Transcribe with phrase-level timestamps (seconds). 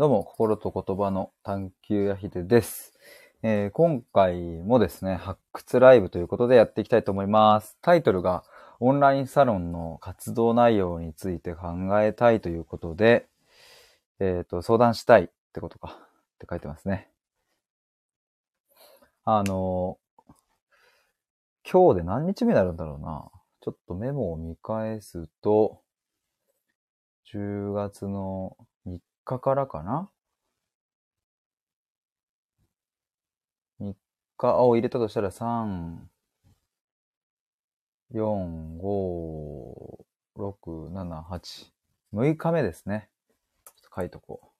[0.00, 2.94] どうも、心と言葉の探求やひでです、
[3.42, 7.76] えー今回もですね、発掘ライブということでやっていきたいと思います。
[7.82, 8.42] タイトルが、
[8.78, 13.28] オンラインサロンの活動内容について考えたいということで、
[14.20, 17.10] えっ、と、相談したいってことか、って書いてますね。
[19.26, 19.98] あの、
[21.70, 23.30] 今日で何日目になるんだろうな。
[23.60, 25.82] ちょっとメモを見返すと、
[27.34, 28.56] 10月の
[29.24, 30.10] 日からかな
[33.80, 33.94] ?3
[34.36, 35.98] 日を入れたとしたら3、
[38.12, 40.04] 4、5、
[40.36, 41.72] 6、7、8。
[42.12, 43.08] 6日目ですね。
[43.64, 44.52] ちょっと書いとこ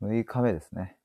[0.00, 0.06] う。
[0.06, 0.96] 6日目ですね。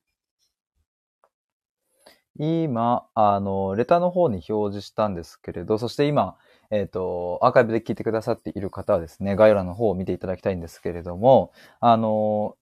[2.38, 6.38] 今、あの、レターの方に表示したんですけれど、そして今、
[6.72, 12.56] えっ、と、アーカイブで聞いてくださっている方はですね、概要欄の方を見ていただきたいんですけれども、あの、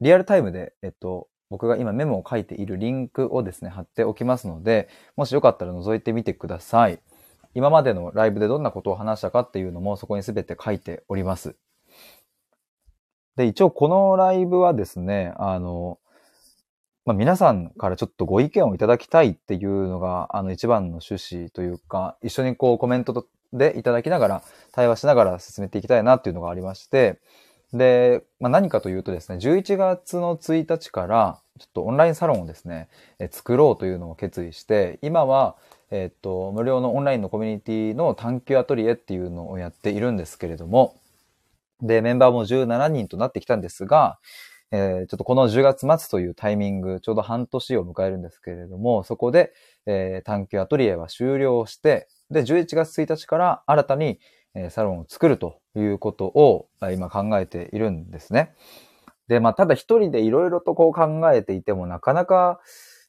[0.00, 7.00] リアルタイムで、えっと、僕が今メモを書いているリンクをですね、貼っておきますので、もしよかったら覗いてみてください。
[7.54, 11.56] 今までのライブでどんなことを話したかっていうのもそこに全て書いております。
[13.36, 15.98] で、一応このライブはですね、あの、
[17.04, 27.18] まあ、皆さんからちょっとご意見をいただきたいっていうのが、あの一番の趣旨というか、一緒にこうコメントとでいただきながら、対話しながら進めていきたいなっていうのがありまして、
[27.72, 32.88] で、まあ、何かというとですね、11月の1日から、ちょっとオンラインサロンをですね、
[33.18, 35.56] え作ろうというのを決意して、今は、
[35.90, 40.96] えっと、無料のオンラインのコミュニティの探求アトリエっていうのをやっているんですけれども、
[41.80, 44.18] で、メンバーも17人となってきたんですが、
[44.70, 49.52] えーちょっとこの10月末というタイミング、ちょうど半年を迎えるんですけれども、そこで、
[49.86, 54.18] えー探求アトリエは終了して、で、11月1日から新たに、
[54.70, 58.54] サロンを作るということを今考えているんですね。
[59.28, 62.60] で、まあ、ただ一人でいろいろとこう考えていても、なかなか、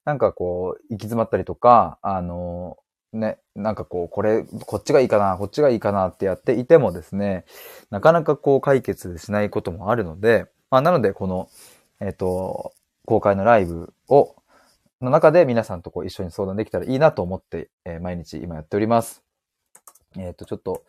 [0.05, 2.77] なんかこう、行き詰まったりとか、あの、
[3.13, 7.45] ね、なんかこう、これ、こっちがいいかな、こっちがいいかなってやっていてもですね、
[7.89, 11.50] なかなかこう解決しないこともあるので、まあ、なので、この、
[12.00, 12.73] えっ、と、
[13.06, 14.35] 公開のライブを、
[15.01, 19.23] の中で皆さんとこう一緒に相談できたらいいなと思って、えー毎日今やっております。
[20.17, 20.83] えっ、と、ちょっと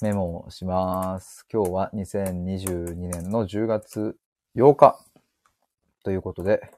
[0.00, 1.44] メモをします。
[1.52, 4.16] 今日は2022年の10月
[4.56, 4.98] 8日
[6.04, 6.70] ということで、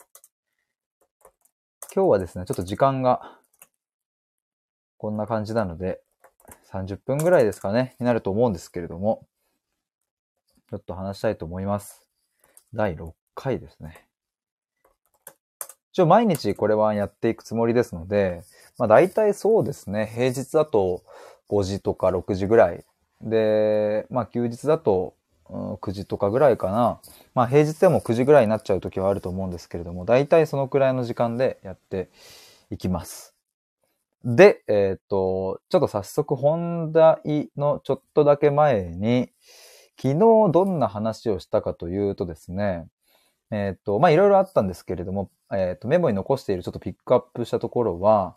[1.95, 3.39] 今日はですね、ちょっと時間が
[4.97, 6.01] こんな感じなので、
[6.73, 9.27] 30分ぐらいですかね、になると思うんですけれども、
[10.71, 12.09] ちょっと話したいと思います。
[12.73, 14.07] 第6回ですね。
[15.97, 18.43] 一応毎日これはやっていくつもりですので、
[18.77, 21.03] まあ大体そうですね、平日だと
[21.49, 22.85] 5時とか6時ぐらい。
[23.23, 25.15] で、まあ休日だと
[25.49, 27.01] 9時とかぐらいかな。
[27.35, 32.11] まあ平日でも9時ぐらいになっちゃう時はあると思うんですけれども、大体そのくらいの時間でやって
[32.71, 33.35] いきます。
[34.23, 39.31] で、えっ、と、ちょっと早速本題のちょっとだけ前に、
[39.97, 40.19] 昨日
[40.53, 42.87] どんな話をしたかというとですね、
[43.51, 48.37] えっ、と、ま、いろいろあったんですけれども、えっ、と、メモに残しているちょっとピックアップしたところは、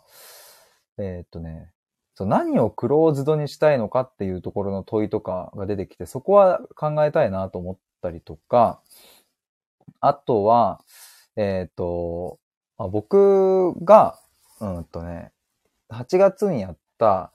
[0.98, 1.72] えっ、とね、
[2.14, 8.80] そう何をクローズドにしたいのかっていうところの問いとかが出てきて、そこは考えたいなと思ったりとか、
[10.00, 10.80] あとは、
[11.36, 12.38] えっ、と、
[12.78, 14.18] あ僕が、
[14.60, 15.32] うんとね、
[15.90, 17.32] 8月にやった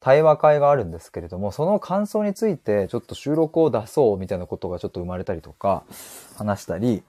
[0.00, 5.84] 対話会があるんですけれども、その感想についてちょっと収録を出そうみたいなことがちょっと生まれたりとか、
[6.36, 7.02] 話したり、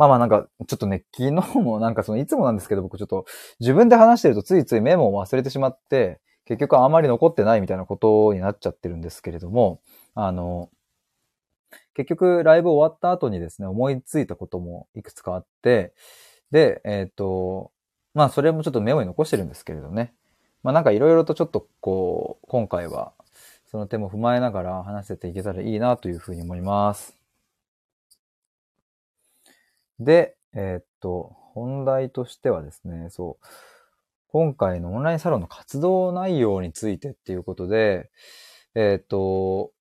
[0.00, 3.26] まあまあなんか、ちょっとね、昨日もなんかそのいつもなんですけど、僕ちょっと
[3.58, 9.82] 自分で話してるとついついメモを忘れてしまって、結局あまり残ってないみたいなことになっちゃってるんですけれども、
[10.14, 10.70] あの、
[11.92, 15.92] 結局ライブ終わった後にですね、思いついたこともいくつかあって、
[16.50, 17.70] で、えっ、と、
[18.14, 20.14] まあそれもちょっとメモに残してるんですけれどね。
[20.62, 23.12] まあなんかいろいろとちょっとこう、今回は
[23.70, 27.19] その点も踏まえながら話せていけたらいいなというふうに思います。
[30.00, 33.46] で、えーっと、本題としてはですね、そう、
[34.28, 38.10] 今回のオンラインサロンの活動内容についてっていうことで、
[38.74, 39.72] えーっと、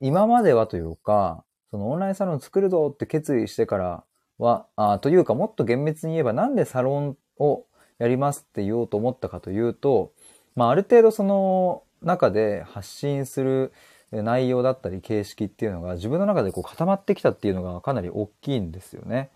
[0.00, 4.04] 今まではというか、そのオンラインサロン作るぞって決意してから
[4.38, 7.64] は、あというかもっと厳密に言えばなんでサロンを
[7.98, 10.12] やりますって言おうと思ったかというと、
[10.56, 13.72] まあある程度その中で発信する
[14.10, 19.30] 内容だったり形式っていうのが自分の中でこう固まってきたっていうのがかなり大きいんですよね。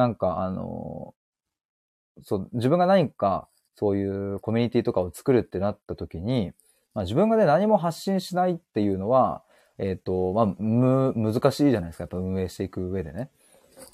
[0.00, 1.14] なんかあの、
[2.22, 6.52] そう、自分が何かそういうコミュニティとかを作るってなった時に、
[6.94, 9.42] まあ、自分がね何も発信しないっていうのは、
[9.76, 12.04] えっ、と、まあ、む、難しいじゃないですか。
[12.04, 13.30] やっぱ運営していく上でね。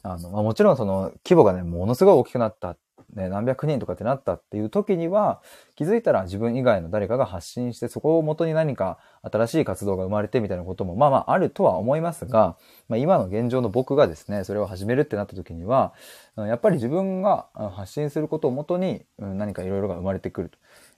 [0.04, 2.76] あの、まあ、もちろんその規模がね、ものすごい大きくなった
[3.14, 5.40] ね、何百人とかってなったっていう時には、
[5.74, 12.56] 気づいたら自分以外の誰かが発信して、そこを元に何か新しい活動が生まれてみたいなことも、まあまああるとは思いますが、
[12.88, 15.94] まあ、今の現状の僕がですね、それを始めるってなった時には、
[16.36, 20.50] やっぱり自分が発信することをもとに何かいろいろが生まれてくる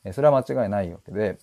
[0.04, 0.12] と。
[0.12, 1.38] それは間違いないわけで、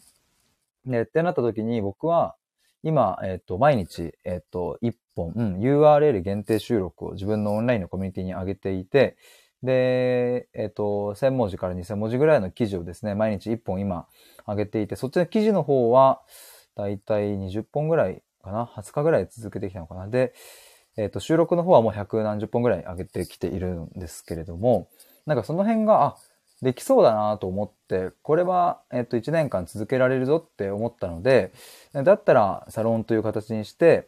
[0.85, 2.35] で、ってなった時に僕は、
[2.83, 9.17] 今、えっ、と、毎日、えっ、と、1本、うん、URL 限定収録を自分のオンラインのコミュニティに上げていて、
[9.63, 14.07] で、えっ、と、1000文字から2000文字ぐらいの記事をですね、毎日1本今
[14.47, 16.21] 上げていて、そっちの記事の方は、
[16.75, 20.33] だいたい20本ぐらいかな ?20 日ぐらい続けてきたのかなで、
[20.97, 24.89] えっ、と、収録の方はもう100何十本ぐらい上げてきているんですけれども、
[25.25, 26.15] なんかその辺が、あ、
[26.61, 31.51] できそうだなと思って、これは、えっ、と、1年間続けられるぞって思ったので、
[31.93, 34.07] だったらサロンという形にして、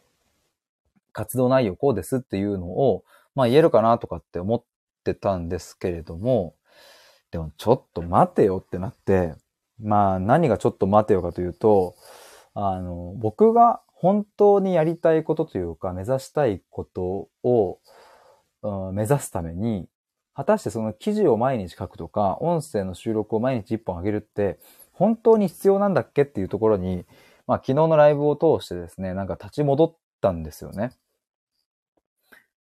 [1.12, 3.04] 活動内容こうですっていうのを、
[3.34, 4.62] まあ言えるかなとかって思っ
[5.02, 6.54] てたんですけれども、
[7.30, 9.34] でもちょっと待てよってなって、
[9.80, 11.94] まあ何がちょっと待てよかというと、
[12.54, 17.78] あの、僕が本当にやりたいことというか目指したいことを、
[18.62, 19.88] うん、目指すために、
[20.34, 24.58] 果たしてその記事を毎日書くとか、音声の収録を毎日一本上げるって、
[24.92, 27.04] 本当に必要なんだっけっていうところに、
[27.46, 30.92] まあ昨日のライブを通してですね、なんか立ち戻ったんですよね。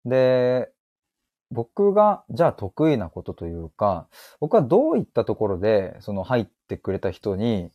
[0.05, 0.71] で、
[1.51, 4.07] 僕が、じゃあ得意なことというか、
[4.39, 7.71] 僕はどういったところで、その入ってくれた人に、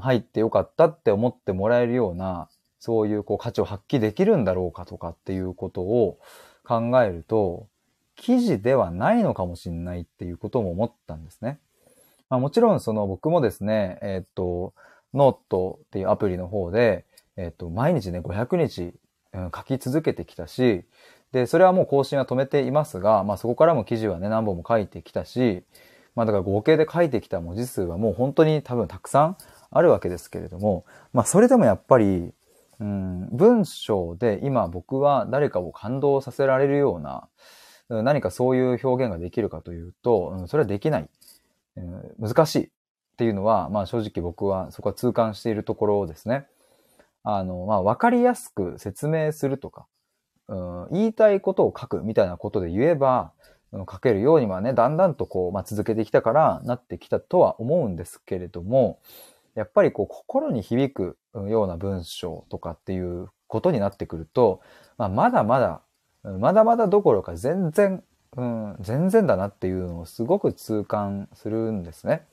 [0.00, 6.18] 入ってよかったって思ってもらえるような、そういうこう価値を発揮できるんだろうかとかっていうことを
[6.64, 7.68] 考えると、
[8.16, 11.58] 記事ではないのかもしれないっていうことも思ったんですね。
[12.30, 14.74] まあ、もちろんその僕もですね、えっ、と、
[15.12, 17.04] ノートっていうアプリの方で、
[17.36, 18.94] えっ、と、毎日ね、500日、
[19.54, 20.84] 書き続けてきたし、
[21.34, 25.64] で、それはもう更新は止めていますが、まあそこからも記事はね、何本も書いてきたし、
[26.14, 29.36] まあだから合計で書いてきた文字数はもう本当に多分たくさん
[29.72, 32.32] あるわけですけれども、まあそれでもやっぱり、
[32.78, 37.26] うん、文章で今僕は誰かを感動させられるような、
[37.88, 41.08] 何かそういう表現ができるかというと、それはできない、
[41.76, 42.14] うん。
[42.28, 42.70] 難しいっ
[43.16, 46.46] ていうのは、まあ正直僕はそこは痛感しているところですね。
[47.24, 49.88] あの、まあわかりやすく説明するとか、
[50.48, 53.32] うん、言いたいことを書くみたいなことで言えば、
[53.90, 59.00] 書けるようにはね、だんだんとこう、まあ、続けてきたからなってきたとは思うんですけれども、
[59.54, 64.60] やっぱりこう、心に響くような文章とかっていうことになってくると、
[64.96, 65.82] まあ、まだまだ、
[66.22, 68.02] まだまだどころか全然、
[68.36, 72.26] うん、全然だなっていうのをすごく痛感するんですね。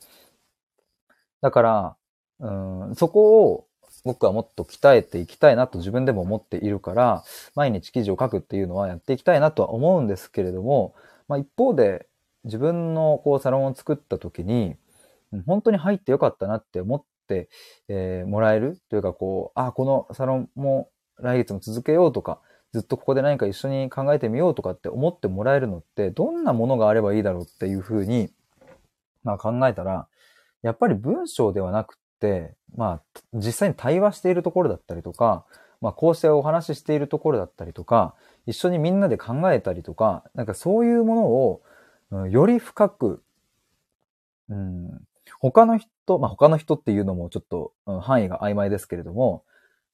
[1.41, 1.95] だから、
[2.39, 3.67] うん、そこを
[4.03, 7.23] 僕はもっと鍛えていきたいなと自分でも思っているから、
[7.55, 10.95] 毎日記事を書くっていうのはやっていきたいなとは思うんですけれども、
[11.27, 12.07] まあ一方で
[12.43, 14.75] 自分のこうサロンを作った時に、
[15.45, 17.49] 本当に入ってよかったなって思って、
[17.87, 20.89] えー、もらえるというかこう、あ、このサロンも
[21.19, 22.41] 来月も続けようとか、
[22.73, 28.31] ずっとここで何か一緒に考えてみようとかって思ってもらえるのって、どんなものがあればいいだろうっていうふうに、
[29.23, 30.07] まあ考えたら、
[30.61, 35.45] やっぱり文章ではなくて、まあ、実際に対話しているところだったりとか、
[35.81, 38.13] まあ、こうしてお話ししているところだったりとか、
[38.45, 41.61] 一緒にみんなで考えたりとか、なんかそういうものを、
[42.11, 43.23] うん、より深く、
[44.49, 45.01] うん、
[45.39, 49.43] 他の人、まあ、他の人っていうのもちょっと、うん、範囲が曖昧ですけれども、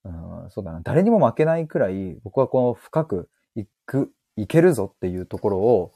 [0.04, 5.94] うん、そうだな、誰にも負けないくらい、僕はこの深くいく、いけるぞっていうところを、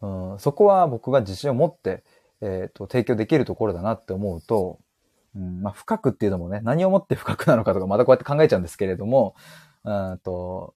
[0.00, 2.04] うん、そこは僕が自信を持って、
[2.40, 4.80] えっ、ー、と、提供できるところだなって思うと、
[5.34, 9.34] うんまあ、深くっていうのもね、何をもって深くなのかとか、またこうやって考えちゃうんですけれども、
[9.84, 10.74] うんと、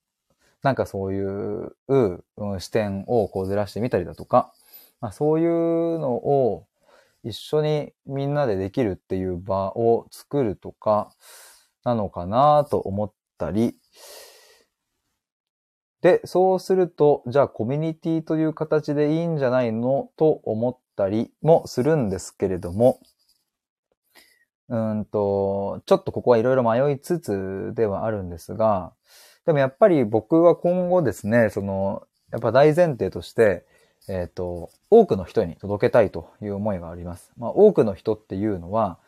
[0.63, 4.51] なんかそういう、うん、視点をこうずらしてみたりだとか、
[4.99, 6.65] まあ、そういうのを
[7.23, 11.11] 一緒にみんなでできるっていう場を作るとか、
[11.83, 13.75] なのかなと思ったり、
[16.01, 20.09] で、そうすると、じゃあコミュニティという形でいいんじゃないの？
[20.15, 22.99] と思ったりもするんですけれども、
[24.69, 28.93] うんと、ちょっとここはいろいろ迷いつつではあるんですが、
[29.45, 33.65] でもやっぱり僕は今後ですね、その、やっぱ大前提として、
[34.09, 37.31] えっ、ー、と、多くの人に届けたいという思いがあります。
[37.37, 38.99] まあ、多くの人っていうのは、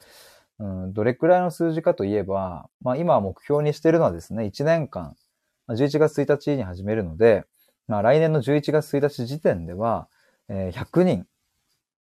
[0.59, 5.15] うん、どれくらいの数字かといえば、まあ、今目標にしているのはですね、1年間、
[5.69, 7.45] 11月1日に始めるので、
[7.87, 10.07] まあ、来年の11月1日時点では、
[10.47, 11.25] えー、100人、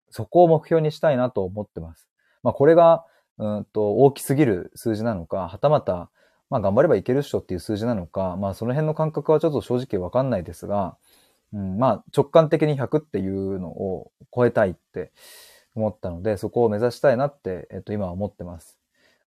[0.09, 2.09] そこを目標にしたいなと思ってます。
[2.43, 3.05] まあ、これが、
[3.41, 6.09] うんと大きすぎる数字なのか、はたまた、
[6.51, 10.95] まあ頑張ればいけるっしょっていう数字なのか、まあその辺の感覚はちょっと正直わかんないですが、
[11.51, 15.11] うん、まあ直感的に100っていうのを超えたいって
[15.75, 18.77] 思ったので、そこを目指したいなって、えっと今は思ってます。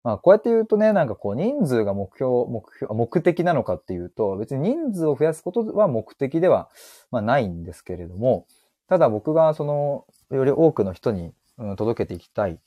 [0.03, 6.69] まあこうやって言うとね、なんかこう人数が目標、目標、目的なのかっていうと、別に人数を増やすことは目的では、
[7.09, 8.45] まあ、ないんですけれども、
[8.89, 12.59] ただ僕がその、より多くの人に、うん、届けていきたい、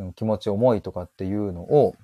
[0.00, 1.94] うん、気持ち、思いとかっていうのを、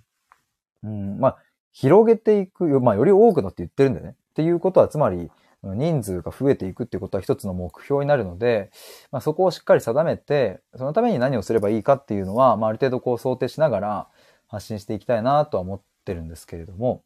[0.83, 1.37] うん、まあ、
[1.73, 4.13] 広げていくよ、まあ、より多くのって言ってるんだよね。
[4.13, 5.31] っていうことは、つまり、
[5.63, 8.71] 人数が増えていくっていうことは一つの目標になるので、
[9.11, 14.09] まあ、そこをしっかり定めて、そのために何をすればいいかっていうのは、まあ、ある程度こう想定しながら
[14.47, 17.03] 発信していきたいなとは思ってるんですけれども、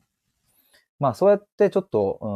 [0.99, 2.27] まあ、そうやってちょっと、う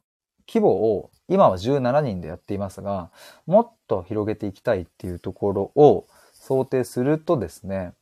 [0.00, 3.10] ん、規模を今は17人でやっていますが、
[3.46, 7.92] もっと広げていきたいっていうところを想定するとですね、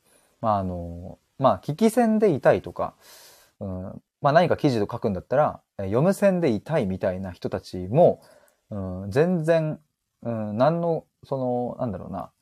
[0.42, 2.94] まあ、あの、まあ、聞き戦でいたいとか、
[3.60, 8.22] うん、まあ何か記事を書くんだったら、読む線でいたいみたいな人たちも、
[8.70, 9.80] うん、全然、
[10.22, 12.32] うん、何の、その、なんだろうな、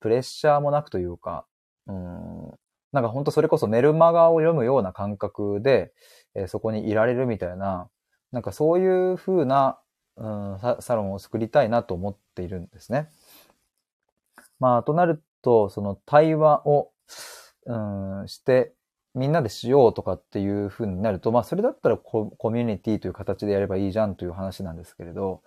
[0.00, 1.44] プレッシャーもなくというか、
[1.86, 2.50] うん、
[2.92, 5.92] なんか本当それこそメルマガを読むような感覚で、
[6.34, 7.88] えー、そこにいられるみたいな、
[8.32, 9.78] なんかそういう風な、
[10.16, 13.08] うん、サロンを作りたいなと思っているんですね。
[14.60, 16.90] まあ、となると、その対話を、
[17.66, 18.72] うん、して、
[19.14, 25.42] みんなでしようとかっていう風になると、まあそれだったらコミュニティという形でやればいいじゃんという話なんですけれど、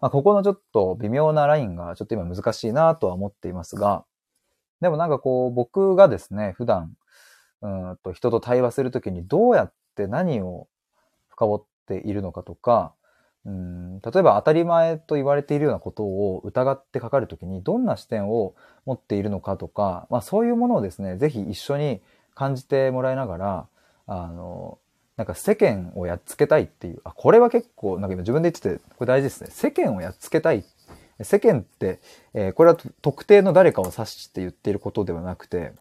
[0.00, 4.04] まあここのちょっと微妙なラインがちょっと今難しいなとは思っていますが、
[4.80, 6.92] でもなんかこう僕がですね、普段、
[7.62, 10.68] うんと人と対話するときにどうやって何を
[11.28, 12.94] 深掘っているのかとか、
[13.46, 18.54] うん、例えば当たり前と言われているようなことを疑ってかかるときにどんな視点を
[18.84, 22.00] 持っているのかとか、まあそういうものをですね、ぜひ一緒に
[22.34, 23.66] 感じてもらいながら、
[24.06, 24.78] あの、
[25.16, 29.50] なんか世間をやっつけたいっていう、あ、これは結構、なんか今自分で言ってて、これ大事ですね。
[29.50, 30.64] 世間をやっつけたい。
[31.22, 32.00] 世間って、
[32.32, 35.72] えー、これは特定の誰かを指して言っていることではなくて、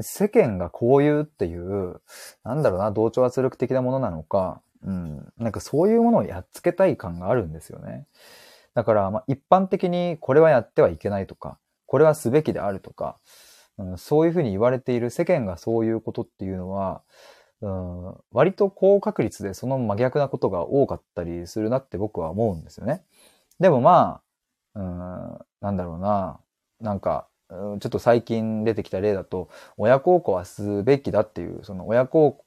[0.00, 2.00] 世間がこういうっていう、
[2.44, 8.06] なんだろうな、同調圧力的なものなのか、うん、なんかそういうものをやっつけたい感があるんですよね。
[8.74, 13.18] だから、まあ、一般的にこれはやってはいけないとか、これはすべきであるとか、
[13.78, 17.02] うん、そういうふうに言われている世間がそういうことっていうのは、
[17.62, 23.04] うん、割と高確率でその真逆なことが多かったりするなって僕は思うんですよね。
[23.58, 24.22] でもま
[24.74, 26.40] あ、うん、なんだろうな、
[26.80, 32.44] なんか、ちょっと最近出てきた例だと、親孝行はすべきだっていう、その親孝行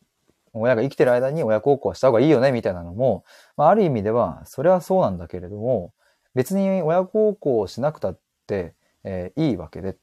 [0.54, 3.26] 親が生きてる間に親孝行はした方がいいよね、みたいなのも、
[3.58, 5.94] まあ、ある意味では、それはそうなんだけれども、
[6.36, 9.98] 別に親孝行をしなくたって、えー、いいわけで、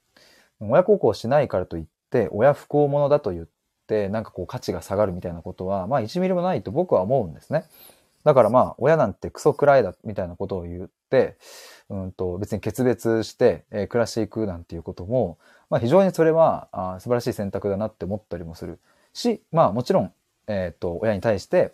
[0.61, 3.49] 親孝行しないからといって、親不幸者だと言っ
[3.87, 7.65] て、なんかこう価値が下がるみたいなことは、まあ1ミリもないと僕は思うんですね。
[8.25, 10.89] だからまあ、親なんてクソくらいだ、みたいなことを言っ、
[11.91, 15.39] うんと、別に決別して、えー、暮らしていくなんていうことも、
[15.69, 18.79] まあ非常にそれはあ素晴らしい選択だなって思ったりもする
[19.13, 20.13] し、まあもちろん、
[20.47, 21.73] え、ー、と、親に対して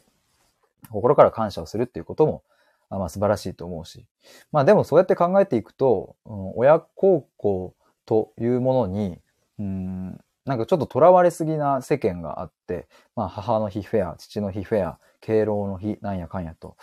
[0.90, 2.42] 心から感謝をするっていうことも、
[2.88, 4.06] あまあ素晴らしいと思うし。
[4.52, 7.74] まあでもそうやって考えていくと、うん、親孝行
[8.06, 9.18] というものに、
[9.58, 16.76] うん、なんかちょっと囚われすぎな世間があって、まあ母の日フェア、父の日フェア、敬老の日なんやかんやと、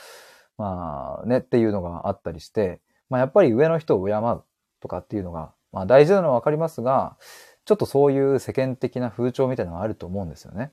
[0.57, 2.79] まあねっていうのがあったりして、
[3.09, 4.43] まあやっぱり上の人を敬う
[4.79, 7.17] とかっていうのが、まあ大事なのはわかりますが、
[7.65, 10.71] ちょっとそういう世間的な風潮みたいなのがあると思うんですよね。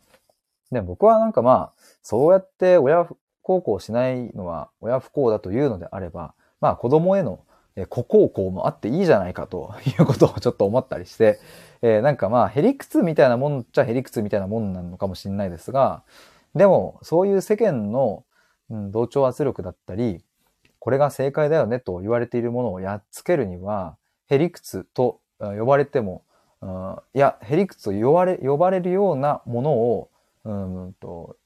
[0.73, 3.07] で、僕はなんかまあ、そうやって親
[3.43, 7.41] 孝行しないのは親不幸だというのであれば、まあ子供への
[7.89, 11.39] 子孝行もあっていいじゃないかということをちょっと思ったりして、
[11.83, 16.03] えー、なんかまあヘリクツみたいなもんっちゃヘリクツみたいなもんなのかもしれないですが、
[16.55, 18.25] でもそういう世間の、
[18.71, 20.23] うん、同調圧力だったり、
[20.79, 23.97] これが正解だよねと言われているものをやっつけるには、
[24.27, 26.25] ヘリクツと呼ばれても、
[26.63, 30.11] うん、いや、ヘリクツと呼ばれ、呼ばれるようなものを、
[30.45, 31.37] うんと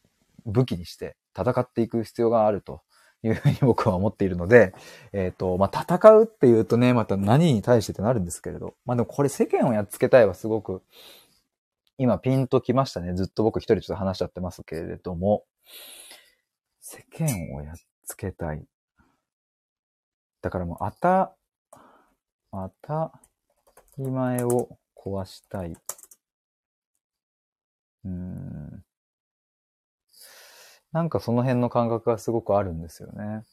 [0.47, 2.83] 武器にして戦っていく必要があると
[3.25, 4.75] いうふうに僕は思っているので、
[5.13, 10.83] えっ、ー、と、まあ、戦うっていうとね、また何に対してってなるんですけれど、まあ、でもこれ世間をやっつけたいはすごく、
[11.97, 13.15] 今ピンときましたね。
[13.15, 15.45] ずっと僕一人ちょっと話しちゃってますけれども、
[16.95, 18.65] 世間をやっつけたい。
[20.43, 21.35] だからもう、あた、
[22.53, 23.11] あた
[23.99, 25.77] り前を壊したい。
[28.05, 28.85] うん。
[30.93, 33.45] なんかその辺の感覚がすごくあるんですよね。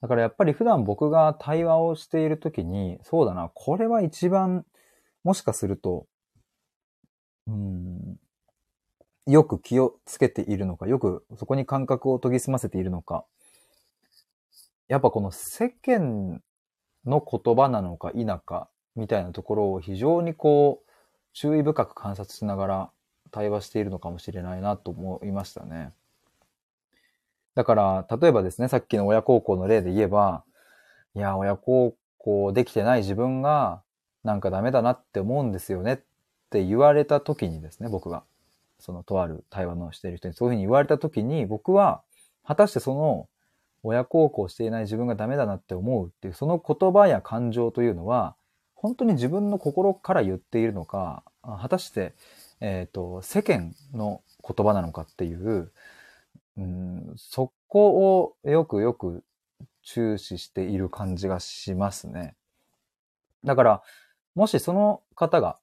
[0.00, 4.66] だからやっぱり普段僕が対話をしているときに、そうだな、これは一番、
[5.22, 6.08] もしかすると、
[7.46, 8.18] うん、
[9.30, 13.24] よく気をつけているのか、よくそこに感覚を研ぎ澄ませているのか、
[14.88, 16.42] やっぱこの世間
[17.06, 20.90] の言葉なのか否かみたいなところを非常にこう
[21.32, 22.90] 注意深く観察しながら
[23.30, 25.92] 対話しているのかもしれないなと思いましたね。
[27.54, 30.44] だから、例えばですね、さっきの親孝行の例で言えば、
[31.14, 33.82] いや、親孝行できてない自分が
[34.24, 35.96] なんかダメだなって思うんですよねっ
[36.50, 38.24] て言われた時にですね、僕が。
[38.80, 42.02] そのとある対話のしている人にそういうふうに言われた時に僕は
[42.44, 43.28] 果たしてその
[43.82, 48.36] 親孝行していない自分がダメだなって思うっていう、その言葉や感情というのは、
[48.74, 52.14] 本当に自分の心から言っているのか、果たして、
[52.60, 55.72] えっ、ー、と、世間の言葉なのかっていう、
[56.58, 59.24] うん、そこをよくよく
[59.82, 62.36] 注視している感じがしますね。
[63.44, 63.82] だから、
[64.34, 65.58] もしその方が、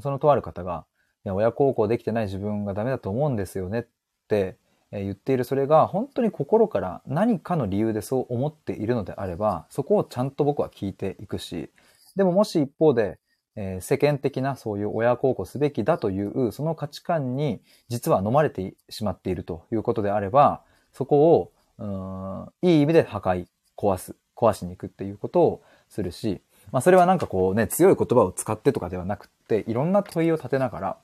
[0.00, 0.86] そのとある方が、
[1.28, 3.86] や、親孝行できてない自分がダメだと思うんですよねっ
[4.28, 4.56] て
[4.92, 11.70] 言っているそれが本当に心から何かの理由でそう思っているのであれば、そこをちゃんと僕は聞いていくし、
[12.14, 13.18] でももし一方で、
[13.56, 26.40] えー、世間的なそういう親孝行すべきだというその価値観に実は飲まれてしまっているということであれば、そこを、うん、いい意味で破壊、壊す、壊しに行くっていうことをするし、
[26.72, 30.96] まあそれはなんかこうね、強い言葉を使ってとかではなくて、いろんな問いを立てながら、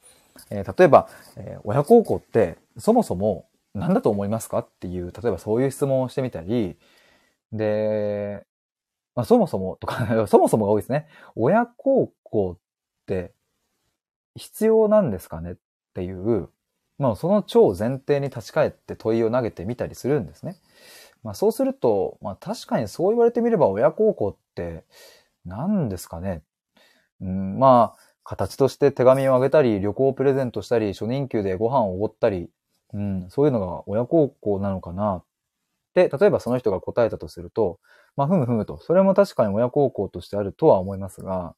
[0.51, 4.59] えー、例えば、えー、親孝行ってそもそも何だと思いますか？
[4.59, 6.77] っていう、例えばそういう質問をしてみたり、
[7.53, 8.45] で、
[9.15, 11.07] まあ、そもそもとか そもそもが多いですね。
[11.37, 12.59] 親孝行っ
[13.07, 13.33] て
[14.37, 15.53] 必要なんですかね？
[15.53, 15.55] っ
[15.95, 16.49] ていう、
[16.99, 20.57] まあ、その超前提に立ち返って問いを投げてみたりするんですね。
[21.23, 24.85] まあ、そうすると、まあ、確かにそう言われてみれば親孝行って
[25.45, 26.43] 何ですかね？
[27.21, 32.49] うん、まあ、形として手紙をあげたり、旅行をプレゼントしたり、初任給でご飯をおごったり、
[32.95, 35.17] うん、そういうのが親孝行なのかな。
[35.17, 35.25] っ
[35.95, 37.79] て、例えばその人が答えたとすると、
[38.17, 41.55] まあ、ふむふむと、それも確かに親孝行としてあるとは思いますが、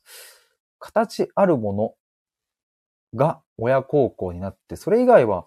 [0.79, 1.95] 形あるもの
[3.15, 5.47] が親孝行になって、それ以外は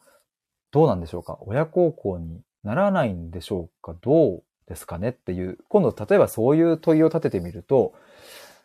[0.72, 1.38] どうなんでしょうか？
[1.42, 3.96] 親孝行にならないんでしょうか？
[4.02, 5.10] どうですかね？
[5.10, 7.94] っていう、今度例えばそういう問いを立ててみると、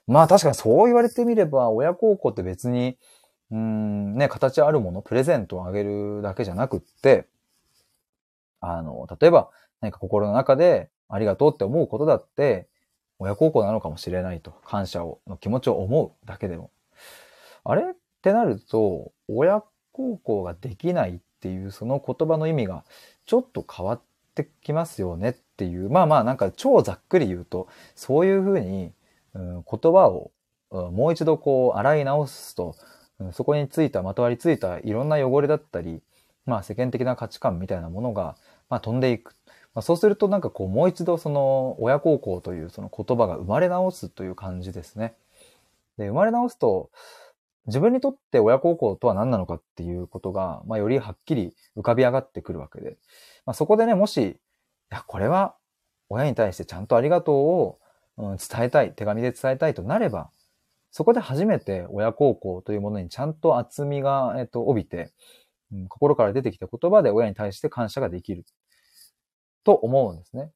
[0.06, 2.98] まあ確かにそう言われてみれば、親孝行って別に、
[3.50, 7.26] うん、ね、形あるもの、プレゼントをあげるだけじゃなくって、
[8.60, 12.68] あの、例えば何か心の中でありがとうって思うことだって、
[13.18, 16.70] 親孝行なのかもしれないと、感謝を、の気持ちを思うだけでも。
[17.64, 19.62] あれってなると、親
[19.92, 22.84] 孝行ができないっていうその言葉の意味が
[23.26, 24.00] ちょっと変わっ
[24.34, 25.90] てきますよねっていう。
[25.90, 28.92] まあまあなんか超ざっくり言うと、そういうふうに、
[29.34, 30.30] 言葉を
[30.70, 32.76] もう一度こう洗い直すと、
[33.32, 36.02] そこについた、まとわりついたいろんな汚れだったり、
[36.46, 38.36] まあ世間的な価値観みたいなものが、
[38.68, 39.34] まあ飛んでいく。
[39.74, 45.14] まあ、そうするとなんかこうもう一度その親孝行というその言葉が生まれ直すという感じですね。
[45.96, 46.90] で、生まれ直すと、
[47.66, 52.96] 自分にとって親孝行とは何なのかっていうことが、まあ、よりはっきり浮かび上がってくるわけで、
[53.46, 54.36] まあ、そこでね、もし、い
[54.90, 55.54] や、これは
[56.08, 57.78] 親に対してちゃんとありがとうを、
[58.30, 60.30] うん、伝えたい、手紙で伝えたいとなれば、
[60.90, 65.10] そこで初めて親孝行というものにちゃんと厚みが、えっと、帯びて、
[65.72, 68.44] うん、心から出てきた言葉で親に対して感謝ができる。
[69.64, 70.50] と思うんですね。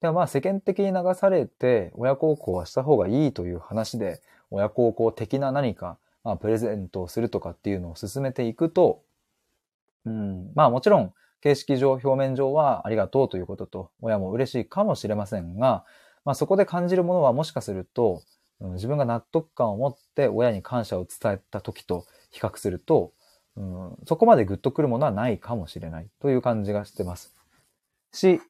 [0.00, 9.02] でもまあ世間的に流されて親孝行はした方がいいという話で、親孝行的な何か、まあ、プレゼントをするとかっていうのを進めていくと、
[10.04, 15.84] うん、まあもちろん形式上、表面上はありがとうということと、親も嬉しいかもしれませんが、
[16.24, 18.22] まあそこで感じるものはもしかすると、
[18.60, 23.12] 自分が納得感を持って親に感謝を伝えた時と比較すると、
[23.56, 27.34] うん、そこまでグッとくるものはないかもしれないという感じがしてます。
[28.12, 28.40] し、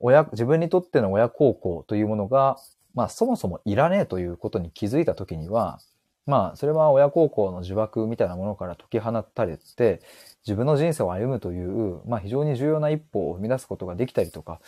[0.00, 2.58] 親、自分にとっての親孝行というものが、
[2.94, 5.80] まあそもそもいらねえということに気づいたときには、
[6.26, 10.00] まあそれは親孝行の呪縛みたいなものから解き放たりって、
[10.46, 14.60] 自分の人生を歩むという、まあ非常に重要な一歩を踏み出すことができたりとか、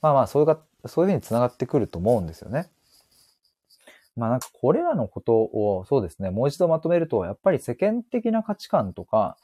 [0.00, 2.68] まあまあそういう、そういうふうに繋がってくると思うんですよね。
[4.16, 9.36] まあなんかこれらのことをそうですね、もう一度まとめると、やっぱり世間的な価値観とか、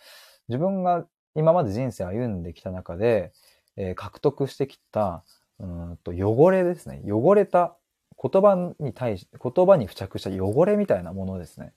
[0.48, 3.32] 自分が今まで人生歩んできた中で、
[3.76, 5.24] えー、獲得してきた、
[5.58, 7.02] うんと汚れですね。
[7.06, 7.76] 汚れた
[8.20, 11.72] 言葉に対し、言葉に付着した汚れみたいなものですね。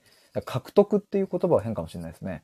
[0.45, 2.43] 獲得っていう言葉は変かもしれないですね。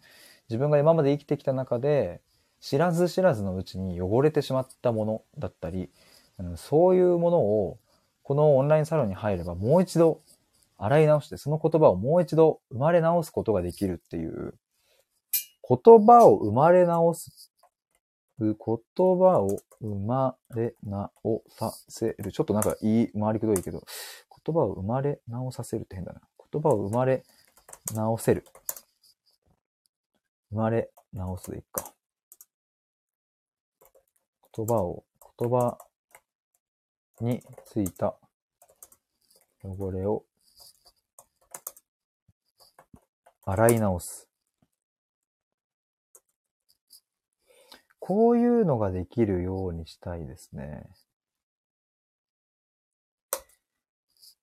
[0.50, 2.22] 自分が今まで生きてきた中で、
[2.60, 5.90] 知らず知らずのうちに汚れてしまったものだったり、
[6.56, 7.80] そういうものを
[8.24, 10.22] このオンラインサロンに入ればもう一度
[10.78, 14.54] 洗い直して、その言葉をもう一度生まれ直すことができるっていう、
[15.68, 17.52] 言葉を生まれ直す、
[18.40, 22.32] 言葉を生まれ直させる。
[22.32, 23.84] ちょっとなんかいい、回りくどいけど、
[24.46, 26.22] 言葉を生まれ直させるって変だな。
[26.52, 27.24] 言葉を生まれ
[27.94, 28.46] 直せる。
[30.52, 31.94] 生まれ直すでいいか。
[34.56, 35.04] 言葉を、
[35.38, 35.78] 言葉
[37.22, 38.16] についた
[39.64, 40.24] 汚れを
[43.46, 44.28] 洗い直す。
[48.00, 50.88] こういうのができるようにしたいですね。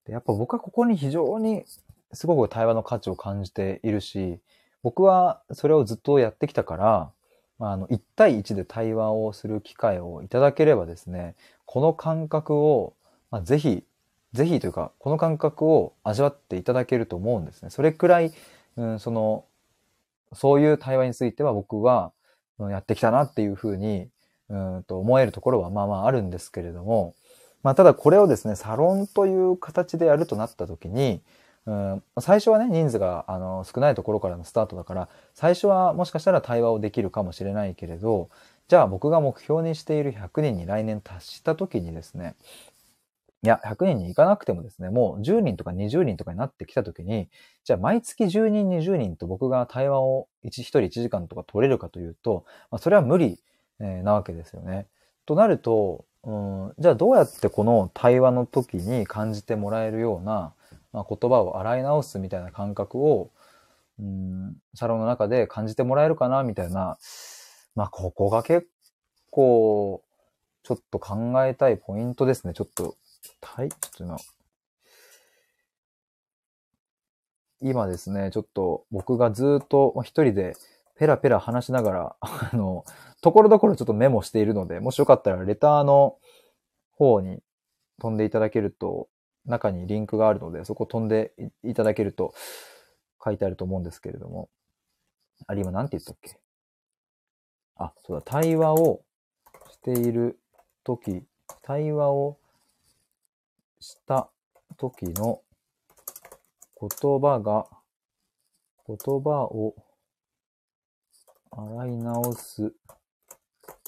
[0.05, 1.65] でやっぱ僕はここに非常に
[2.13, 4.41] すごく対話の価値を感じているし、
[4.83, 7.13] 僕はそれをずっとやってきたから、
[7.59, 12.95] あの、1対1で対話をする機会をいただければですね、この感覚を、
[13.31, 13.85] まあ、ぜひ、
[14.33, 17.71] ぜひというか、この感覚を味わっていただけると思うんですね。
[17.71, 18.33] それくらい、
[18.77, 19.45] うん、その、
[20.33, 22.13] そういう対話については僕は、
[22.59, 24.09] やってきたなっていうふうに、
[24.49, 27.15] うんと思えるところはまあまああるんですけれども、
[27.63, 31.21] まあただこれをですね、サロンという形でやるとなった時に、
[31.67, 38.31] うん、最初はね、人数があの少ないところからのスタートだから、最初はもしかしたら対話をできるかもしれないけれど、
[38.69, 42.37] じゃあ僕が目標にしている100人に来年達した時にですね、
[43.43, 47.29] いや、100人に行かなくてもですね、もう10人とか20人とかになってきた時に、
[47.65, 53.39] じゃあ毎月10人、20人と僕が対話を 1, 1人1時間とか取れるかというと、まあ、それは無理、
[53.81, 54.87] え、なわけですよね。
[55.27, 60.55] となると、うん、じゃあどうやってこの対話の時に感じてもらえるような、
[60.97, 63.31] まあ、言葉を洗い直すみたいな感覚を、
[63.99, 66.97] うん、サロンの中で感じてもらえるかなみたいな、
[67.75, 68.67] まあ、ここが結
[69.31, 70.03] 構、
[70.63, 72.55] ちょっと考えたいポイントですね。
[72.55, 72.97] ちょっと、
[73.43, 74.17] はい、ちょっと今、
[77.61, 80.57] 今ですね、ちょっと僕がずっと一人で
[80.97, 82.87] ペラペラ話しながら、 あの、
[83.21, 86.17] ところどころちょっとメモしているので、もしよかったらレターの
[86.93, 87.43] 方に
[88.01, 89.09] 飛んでいただけると
[89.47, 91.33] 中にリンクがあるので、そこ飛んで
[91.63, 92.35] いただけると
[93.25, 94.49] 書いてあると思うんですけれども。
[95.47, 96.39] あれ、今なんて言ったっけ？
[97.77, 99.03] あ、そうだ、対話を
[99.71, 100.39] している
[100.83, 101.23] とき、
[101.63, 102.39] 対話を
[103.81, 104.31] した
[104.79, 105.43] ときの
[106.81, 107.67] 言葉が、
[108.87, 109.75] 言葉を
[111.51, 112.73] 洗い直す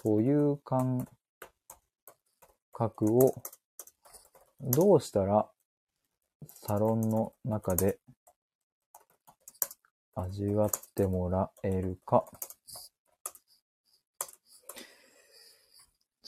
[0.02, 1.08] という感
[2.72, 3.34] 覚を
[4.60, 5.48] どうしたら
[6.66, 7.98] サロンの中で
[10.14, 12.24] 味わってもらえるか。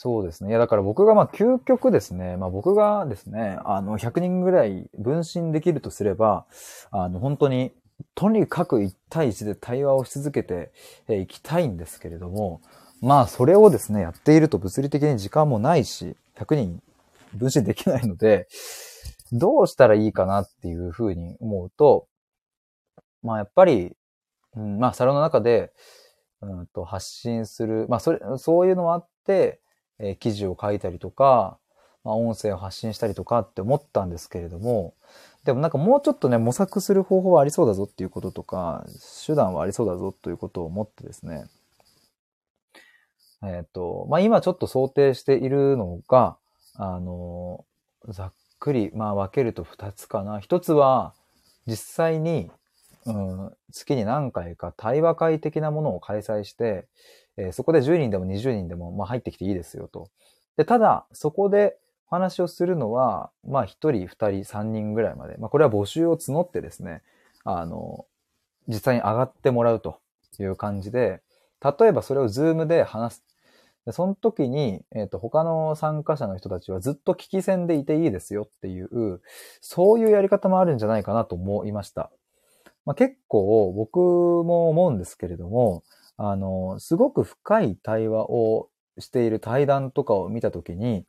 [0.02, 0.50] そうですね。
[0.50, 2.38] いや、だから僕がまあ究極ですね。
[2.38, 6.46] まあ僕がですね、あの、100人ぐらい分身できるとすれば、
[6.90, 7.72] あの、本当に、
[8.14, 10.72] とにかく1対1で対話をし続けて
[11.06, 12.62] いきたいんですけれども、
[13.02, 16.82] まあそれをですね、やっていると物理的に時間もないし、100人
[17.34, 18.48] 分身できないので、
[19.32, 22.08] どうしたらいいかなっていうふうに思うと、
[23.22, 23.96] まあやっぱり、
[24.56, 25.72] うん、まあサロンの中で、
[26.42, 29.60] うんと発信する、まあそれ、そういうのもあって、
[29.98, 31.58] えー、記事を書いたりとか、
[32.02, 34.94] まあ音声を発信したりとかって思ったんですけれども、
[35.44, 38.86] でもなんかもうちょっとね、模索する方法はありそうだぞっていうこととか、
[39.26, 41.44] 手段はありそうだぞということを思ってですね、
[43.42, 46.36] えっ、ー、と、まあ今ちょっと想定しているのが、
[46.82, 47.66] あの、
[48.08, 50.40] ざっくり、まあ分けると2つかな。
[50.40, 51.12] 1つは、
[51.66, 52.50] 実際に、
[53.04, 56.86] うん、月に何回か対話会的なものを開催して、
[57.36, 60.08] えー、そこで10人でも20人でも、まあ、入ってきていいですよと。
[60.56, 61.76] で、ただ、そこで
[62.08, 65.36] お話をするのは、まあ、1人、2人、3人ぐらいまで。
[65.36, 67.02] まあ、これは募集を募ってですね、
[67.44, 68.06] あの、
[68.68, 70.00] 実際に上がってもらうと
[70.38, 71.20] いう感じで、
[71.62, 73.24] 例えばそれをズームで話す
[73.90, 79.20] でその時に、えっ、ー、と、他の参加者の人たちはずっと聞き戦でいていいですよっていう、
[79.60, 82.10] そういうやり方もあるんじゃないかなと思いました。
[82.86, 85.82] まあ、結構僕も思うんですけれども、
[86.16, 91.04] あの、すごく深い対話をしている対談とかを見たときに、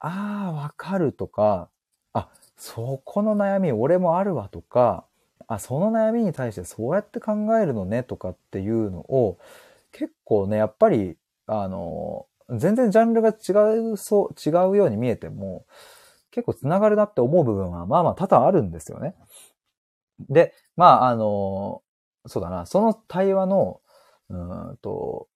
[0.00, 1.68] ああ、わかるとか、
[2.12, 5.04] あ、そこの悩み俺もあるわとか、
[5.46, 9.38] あ、その悩みに対してそうやって考えるのねとかっていうのを、
[9.92, 13.52] 結構ね、やっぱりあの、全然ジャンルが違
[13.92, 15.66] う、そう、違うように見えても、
[16.30, 19.14] 結構繋がるなって思う部分は、まあまあ多々あるんですよね。
[20.28, 21.82] で、まあ、あの、
[22.26, 23.80] そうだな、その対話の、
[24.30, 25.28] うんと、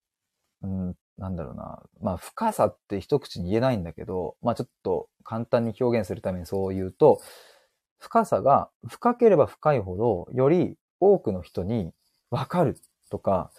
[0.62, 7.20] うん、なんだろうな、まあ深さって一口に言えないんだけど、まあちょっと簡単に表現するためにそう言うと、
[8.00, 11.92] 深さが深ければ深いほど、より多くの人に
[12.30, 12.78] わかる
[13.10, 13.50] とか、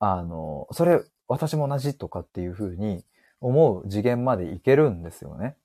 [0.00, 3.04] あの、それ私も同じとかっていうふうに
[3.40, 5.56] 思う次元までいけるんですよね。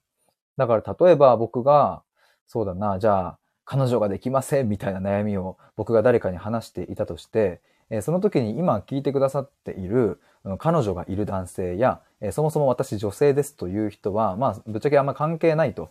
[0.58, 2.02] だから例えば僕が、
[2.48, 7.62] そうだな、じゃあ彼女ができませんみたいな悩みを僕が誰かに話していたとして、
[8.02, 10.20] その時に今聞いてくださっている
[10.58, 15.89] 彼女がいる男性や、そもそも私女性ですという人は、まあ、ぶっちゃけあんま関係ないと。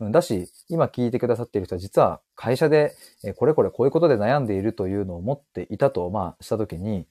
[0.00, 2.94] だし、今聞いてくださっている人は実は会社で、
[3.36, 7.06] これこれこういうことで悩んでいるというのを持っていたと、まあ、した時に、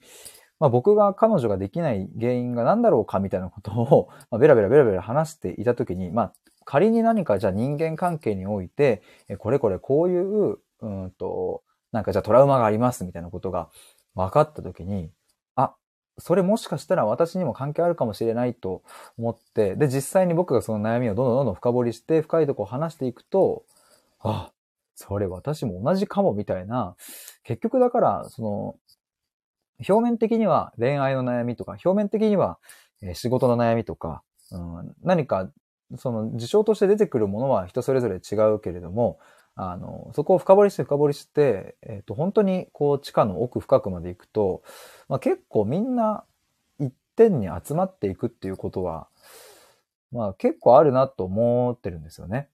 [0.59, 9.01] まあ、僕が彼女ができない原因が何だろうかみたいなことを、 まあ、ベラベラベラベラ話していた時に、まあ、仮に何かじゃあ人間関係において、
[9.39, 13.69] これこれこういう、うんと、なんかじゃあトラウマがありますみたいなことが
[14.15, 15.11] 分かった時に、
[15.55, 15.75] あ、
[16.17, 18.81] それもしかしたら私にも関係あるかもしれないと
[19.17, 23.63] 思って、で、実際に僕がその悩みをどんどんどんどん深掘りして、深いとこを話していくと、
[24.19, 24.51] あ、
[24.95, 26.95] それ私も同じかもみたいな、
[27.43, 28.75] 結局だから、その、
[29.79, 32.57] 表面的には恋愛の悩みとか、表面的には
[33.13, 35.49] 仕事の悩みとか、うん、何か
[35.97, 39.19] その事象として出てくるものは人それぞれ違うけれども、
[39.55, 44.63] あの、そこを深掘りして深掘りして、えっ、と、本当にこう地下の奥深くまで行くと、
[45.07, 46.25] まあ、結構みんな
[46.79, 49.07] 一点に集まっていくっていうことは、
[50.11, 52.49] まあ結構あるなと思ってるんですよね。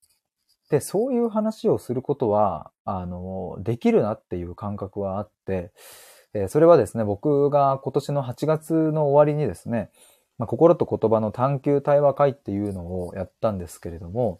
[0.70, 5.74] で、そういう話をすることは、あの、できるなっていう感覚はあって、
[6.34, 9.90] えー、それはですね、僕が今年の8月の終わりにですね、
[10.38, 14.40] まあ、心と言葉の探求対話会っていうのをやったんですけれども、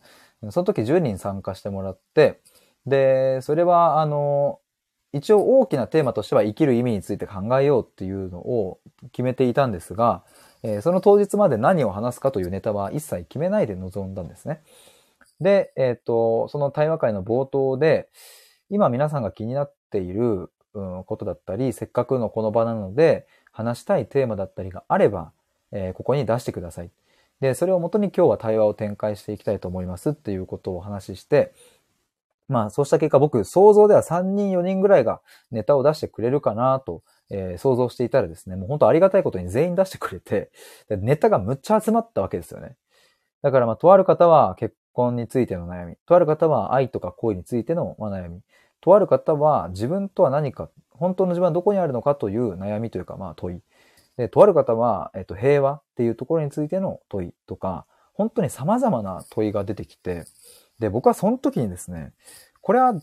[0.50, 2.40] その時10人参加してもらって、
[2.88, 4.60] で、それは、あの、
[5.14, 8.80] 一応大きなテーマとしては生きる意味について考えようっていうのを
[9.12, 10.24] 決めていたんですが、
[10.64, 14.62] えー、その当日まで何を話すかというネタは一切決めないで臨んだんですね。
[15.42, 18.10] で、えっ、ー、と、その対話会の冒頭で、
[18.70, 25.32] 今皆さんが気になっている、うん、ことだったり、せっかくのこの場なので話したいテーマだったりがあれば、
[25.72, 26.92] えー、ここに出してください。
[27.42, 31.54] で、それをもとに今日は対話を展開していきたいと思いますっていうことをお話しして、
[32.48, 40.52] まあそうした結果僕想像では3人4人ぐらいがネタを出してくれるかなと、えー、想像していたらですね、もう本当ありがたいことに全員出してくれて、
[40.90, 42.76] ネタがむっちゃ集まったわけですよね。
[43.42, 48.42] だからまあとある方は結婚についての悩み、とある方は愛とか恋についての悩み、
[48.82, 53.62] とある方は自分とは何か、本当の自分はどこにあるのかという悩みというかまあ問い。
[54.18, 60.26] で、とある方は、えっと、平和っていうところについての問いとか、本当に様々な問いが出てきて、
[60.80, 62.12] で、僕はその時にですね、
[62.62, 63.00] これは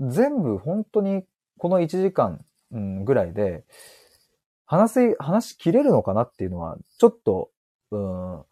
[0.00, 1.24] 全部本当に
[1.58, 2.44] この1時間
[3.04, 3.64] ぐらいで、
[4.66, 7.50] 話せ、話し切れるのかなっていうのは、ちょっと、
[7.90, 8.42] うん、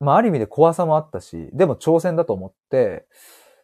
[0.00, 3.06] まあ、ある意味で怖さもあったし、でも挑戦だと思って、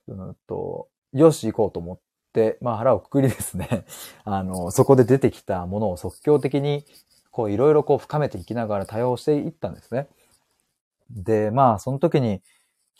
[0.06, 1.98] うんと、よし行こうと思っ
[2.32, 3.84] て、まあ腹をくくりですね、
[4.24, 6.84] あの、そこで出てきたものを即興的に、
[7.30, 10.08] こういろいろこう深めていきながら対応していったんですね。
[11.10, 12.42] で、まあその時に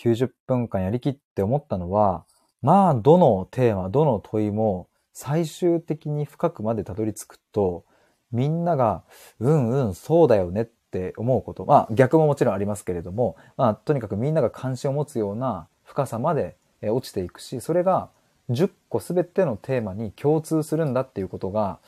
[0.01, 2.25] 90分間やりきって思ったのは、
[2.63, 7.85] まあどのテーマ、どの問いも最終的に深くまでたどり着くと、
[8.31, 9.05] みんなが、
[9.41, 11.65] うんうん、そうだよねって思うこと。
[11.65, 18.11] まあ逆ももちろんありますけれども、まあとにかくみんなが関心を持つような深さまでえ落ちていくし、それが
[18.51, 21.81] 10個すべてのテーマに共通するんだっていうことが、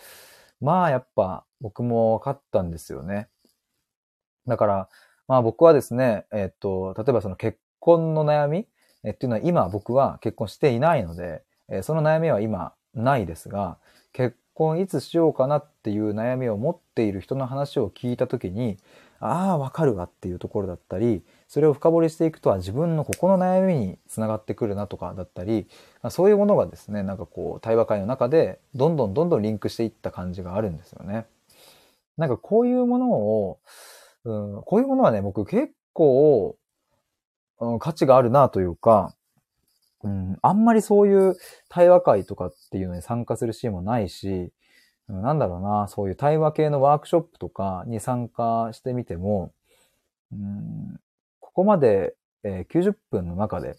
[0.60, 3.28] まあやっぱ僕も分かったんですよね。
[4.46, 4.88] だから、
[5.28, 8.66] まあ僕はですね、えっと、例えばその結婚の悩み、
[9.02, 13.78] えっていうのは今僕は結婚していないので、えその悩みは今ないですが、
[14.12, 18.76] 結婚いつしようかなっていう悩みを持っている人の話を聞いたときに、
[19.20, 25.66] ああ、わかるわっていうところだったり、それを深掘りしていくとは自分のここの悩みにつながってくるなとかだったり、
[26.08, 31.26] そういうものがですね、なんかこう対話会の中でどんどんどんどんリンクしていった感じがあるんですよね。
[32.16, 33.58] なんかこういうものを、
[34.22, 36.56] うん、こういうものはね、僕結構、
[37.58, 39.16] うん、価値があるなというか、
[40.04, 41.34] うん、あんまりそういう
[41.68, 44.52] 対話会とかっていうのに参加するシーンもないし、
[45.08, 49.52] なんだろうな、そういう対話系のワークショップとかに参加してみても、
[50.32, 51.00] うん、
[51.60, 53.76] ここまで、えー、90分の中で、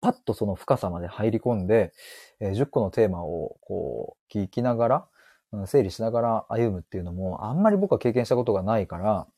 [0.00, 1.92] パッとその深さまで入り込んで、
[2.40, 5.06] えー、10個のテーマをこう聞きながら、
[5.52, 9.28] うん、整理しながら歩むっていうのも、あんまり僕は経験したことがないから、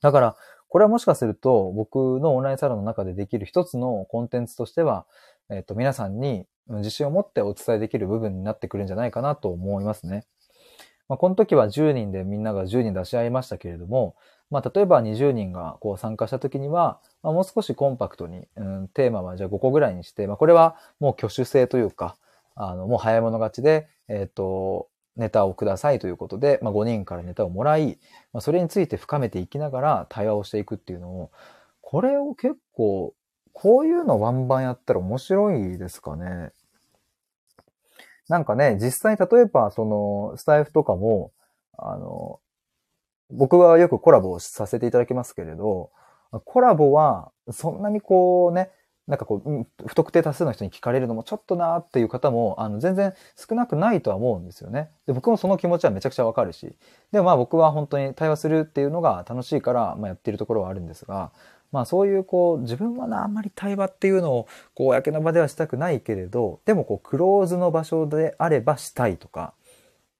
[0.00, 0.36] だから、
[0.68, 5.06] これはもしかすると僕のオンラインサロンの中でできる一つのコンテンツとしては、
[5.50, 10.24] えっ、と、皆さんに自信を持ってお伝えできる部分になってくるんじゃないかなと思いますね。
[11.08, 14.14] まあ、この時は10人でみんなが10人出し合いましたけれども、
[14.52, 22.16] まあ、例えば20人がこう参加した時には、まあ、もう少しコンパクトに、うん、テーマはじゃあ5個ぐらいにして、まあ、これはもう挙手制というか、
[22.54, 27.98] あの、もう早い者勝ちで、えっ、ー、と、ネタをくださいということで、まあ、5人からネタをもらい、
[28.34, 31.30] まあ、それについて深めていきながら対話をしていくっていうのを、
[31.80, 33.14] これを結構、
[33.54, 36.50] こういうのワンバンやったら面白いですかね。
[38.28, 41.32] なんかね、実際例えばそのスタイフとかも、
[41.78, 42.40] あの、
[43.32, 45.90] 僕はよくコラボをさせていただきますけれど、
[46.44, 48.70] コラボはそんなにこうね、
[49.08, 54.90] なんかこう、不特定多数の人に聞かれるのもちょっとなーっていう方も、あの、全然少なくないとは思うんですよね。
[55.06, 56.76] で、僕もその気持ちはめちゃくちゃわかるし。
[57.10, 61.32] でまあ僕は本当に対話するっていうのが楽しいから、まあやってるところはあるんですが、
[61.72, 69.54] まあそういうこう、自分はな、あんまり対話っていうのを、こう、公の場ではしたくないけれど、でもこう、クローズの場所であればしたいとか、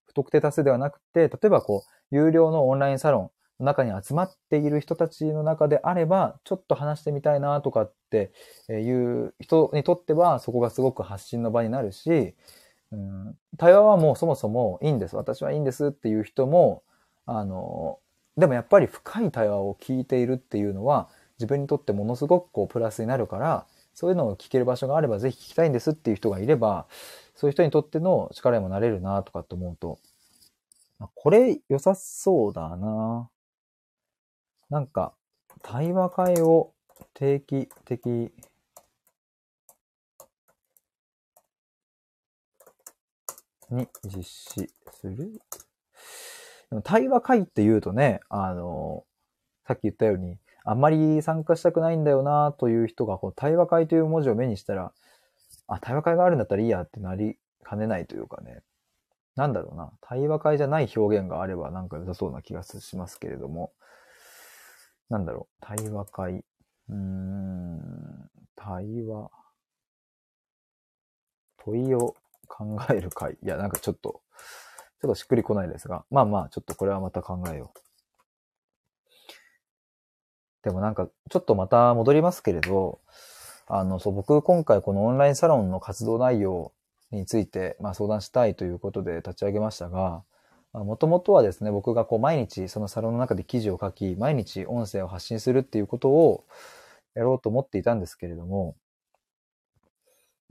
[0.07, 3.31] 不特定多数ではなくて、例えばこう、有料のオンラインサロンの、
[3.65, 8.33] 中に集まっている人たちの中であれば、ちょっと話してみたいなとかって
[8.69, 12.35] いう人にとっては、そこがすごく発信の場になるし、
[12.91, 15.17] うん、対話はもうそもそもいいんです。
[15.17, 16.83] 私はいいんですっていう人も、
[17.25, 17.99] あの、
[18.37, 26.87] でもやっぱり深い対話を聞いているっていうのは、自分にとってものすごくこうプラスになるから、そういうのを聞ける場所があればぜひ聞きたいんですっていう人がいれば、
[27.35, 29.99] そういう人にとっての力にもなれるなとかって思うと、
[31.15, 33.31] これ良さそうだな。
[34.71, 35.15] なんか、
[35.63, 36.73] 対話会を
[37.15, 38.33] 定期的。
[43.71, 45.41] に実施する？
[46.69, 49.05] でも対話会って言うとね、あの、
[49.67, 54.93] さっき言ったように、あんまり参加したくないんだよなという人が、こう、対話会という文字を目にしたら、
[55.69, 58.63] あ、対話会があるんだったらいいやってなりかねないというかね。
[59.37, 59.93] なんだろうな。
[60.01, 63.73] 対話会じゃない表現があればなんか良さそうな気がしますけれども。
[65.09, 66.45] なんだろう、対話会。
[66.89, 69.31] うーん、対話。
[71.65, 72.17] 問いを
[72.49, 73.39] 考える会。
[73.43, 74.23] いや、なんかちょっと、
[75.01, 77.79] ちょっとしっくりこないですが、まあまあ、ちょっとこれはまた考えよう。
[80.63, 83.01] でもなんか、ちょっとまた戻りますけれど、
[83.67, 86.73] あの、そう、僕今回このオンラインサロンの活動内容
[87.13, 90.25] について、まあ相談したいということで立ち上げましたが、
[90.73, 96.45] もともとはですね、僕がこう毎日そのサロンの中で記事を書き、毎日音声を発信するっていうことを
[97.15, 98.75] やろうと思っていたんですけれども、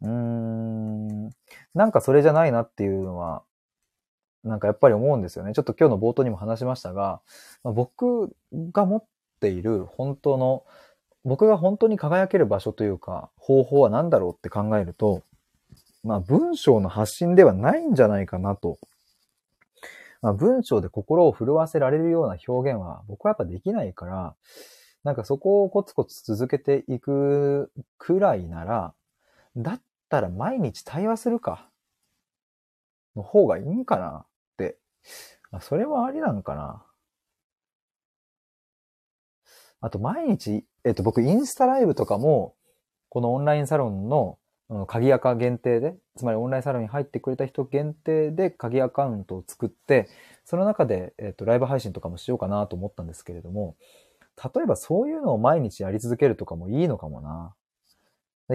[0.02, 1.30] うーん、
[1.74, 3.44] なんかそれじゃないなっていうのは、
[4.44, 5.54] なんかやっぱり思うんですよね。
[5.54, 7.22] ちょっと今日の冒頭にも話しましたが、
[7.64, 8.36] 僕
[8.72, 9.04] が持っ
[9.40, 10.66] ている本当の、
[11.24, 15.24] 僕が本当に輝ける場所というか、方法は何だろうって考えると、
[16.04, 18.80] まあ文章の発信ではないんじゃないかなと
[20.22, 24.36] まあ、文章で心を震わせられるような表現は僕はやっぱできないから、
[25.04, 28.94] なんかそこをコツコツ続けていくくらいなら、
[29.56, 31.70] だったら毎日対話するか、
[33.16, 34.78] の方がいいんかなって。
[35.52, 36.86] あそれはありなんかな。
[39.82, 42.56] あと毎日、えっと僕インスタライブとかも、
[43.10, 44.38] このオンラインサロンの
[44.88, 50.08] 鍵アカ限定で、つまりオンラインサロンに入ってくれた人限定で鍵アカウントを作って、
[50.46, 53.76] その中で、えっ、と、ライブ配信とかもしようかなと思ったんですけれども、
[54.56, 57.54] 例えばそういうのを毎日やり続けるとかもいいのかもな。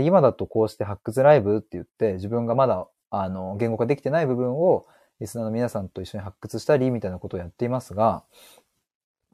[0.00, 4.87] 今だとこうして発掘ライブって言って、自分がまだ、あの、言語化できてない部分を、
[5.20, 8.24] リスナーの皆さんと一緒に発掘したり、みたいなことをやっていますが、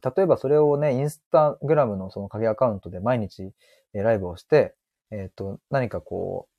[0.04, 3.52] 例えばそれをね、インスタグラムのその鍵アカウントで毎日
[3.92, 4.74] ライブをして、
[5.10, 6.51] えっ、と、何かこう、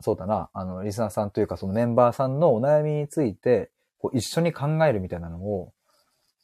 [0.00, 5.72] そうだな、あの、リスナーさんというかそのメンバーさんのお悩みについて、こう一緒に考えるみたいなのを、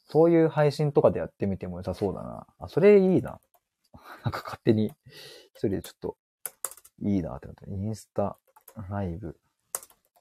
[0.09, 2.45] そういう配信とかでやってみても良さそうだな。
[2.59, 3.39] あ、それいいな。
[4.23, 4.93] なんか勝手に
[5.53, 6.17] 一人でちょっと
[7.01, 8.37] いいなってなって、インスタ
[8.89, 9.39] ライブ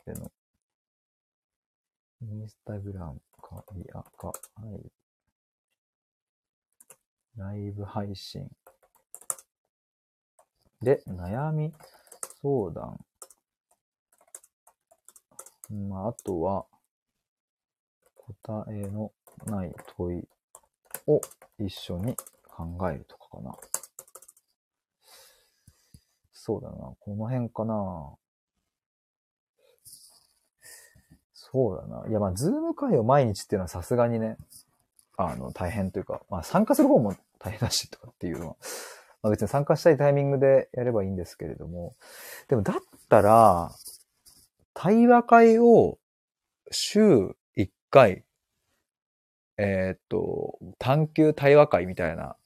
[0.07, 0.31] での、
[2.23, 4.33] インスタグラムか、いや、か、は
[4.77, 4.93] い。
[7.37, 8.49] ライブ配信。
[10.83, 11.72] で、悩み
[12.43, 13.05] 相談。
[15.71, 16.66] まあ、あとは、
[18.43, 19.12] 答えの
[19.47, 20.25] ない問い
[21.07, 21.21] を
[21.59, 22.16] 一緒に
[22.49, 23.57] 考えるとかかな。
[26.33, 26.77] そうだな。
[27.01, 28.14] この辺かな。
[31.35, 32.09] そうだな。
[32.09, 34.37] いや、まあ、ズーム会を毎日っていうのはさすがにね、
[35.16, 38.57] あの、大変というか、まあ、参加する方も大変だしとかっていうのは、
[39.23, 41.95] まあ別に参加したいタイミングでやればいいんですけれども、
[42.49, 42.77] でもだっ
[43.09, 43.71] たら、
[44.75, 45.99] 対話会を
[46.71, 48.25] 週1回
[49.61, 52.37] え、っと、探求対話会みたいな。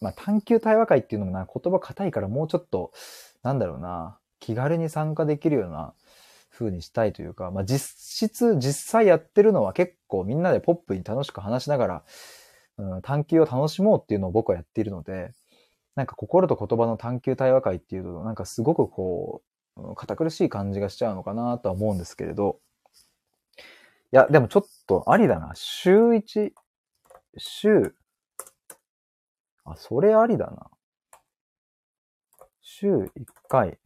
[0.00, 2.92] まあ、探求対話会っていうのもな、言葉硬いからもうちょっと、
[3.42, 5.94] なんだろうな、気軽に参加できるような
[6.50, 12.04] 風にしたいというか、まあ、実質、実際やってるのは結構みんなでポップに楽しく話しながら、
[12.78, 15.32] うん、探求を楽しもうっていうのを僕はやっているので、
[15.94, 19.55] なんか心と言葉の探求対話会っていうと、なんかすごくこう、
[19.94, 22.60] 堅苦しい感じがしちゃうのかなとは思うんですけれど、
[24.12, 25.52] いや、でもちょっとありだな。
[25.54, 26.52] 週1、
[27.36, 27.94] 週、
[29.64, 30.70] あ、それありだな。
[32.62, 33.10] 週1
[33.48, 33.78] 回、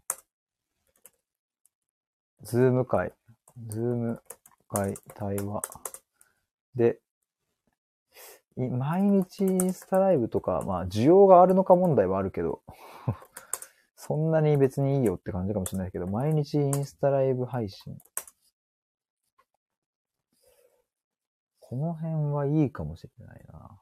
[2.42, 3.12] Zoom 会、
[3.66, 4.22] Zoom
[4.68, 5.62] 会対話。
[6.74, 7.00] で、
[8.56, 12.62] 毎日インスタライブとか、まあ、需要があるのか問題はあるけど、
[14.02, 17.98] そんなに別にいいよって感じかもしれないけど、毎日インスタライブ配信。
[21.60, 23.78] この辺はいいかもしれないな。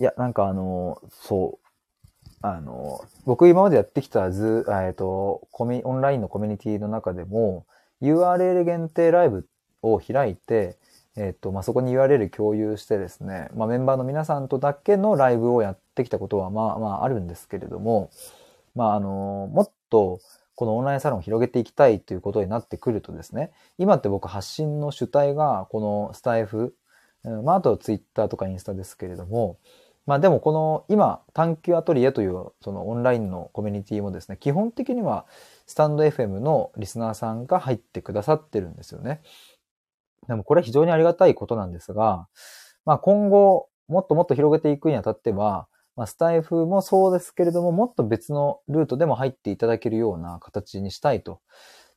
[0.00, 1.66] いや、なんかあの、そう。
[2.42, 7.64] あの、僕今までやってきた図、えっと、コミ、オンラインのコミュニティの中でも、
[8.02, 9.48] URL 限定ライブ
[9.82, 10.80] を開いて、
[11.20, 18.10] えっ、と、まあ、そこに URL 共有してですね、まあ、メンバーの皆さんとだけのライブをやってきたことは、まあ、まあ、あるんですけれども、
[18.74, 20.20] まあ、あの、もっと、
[20.54, 26.74] このオンラインサロンを広げていきたいということになってくるとですね、今って僕発信の主体がこのスタイフ、
[27.44, 29.58] まあ、あとツイッターとかインスタですけれども、
[30.06, 35.24] まあでもこの今、探求アトリエというそのオンラインのコミュニティもですね、基本的には
[35.66, 39.22] スタンド FM のリスナーさんが入ってくださってるんですよね。
[40.28, 42.28] でもこれは非常にありがたいことなんですが、
[42.84, 45.66] まあ今後もっともっと広げていくにあたっては、
[45.96, 51.40] まあ、スタイフもそうですけれども、もっと別のルートでも入っていただけるような形にしたいと。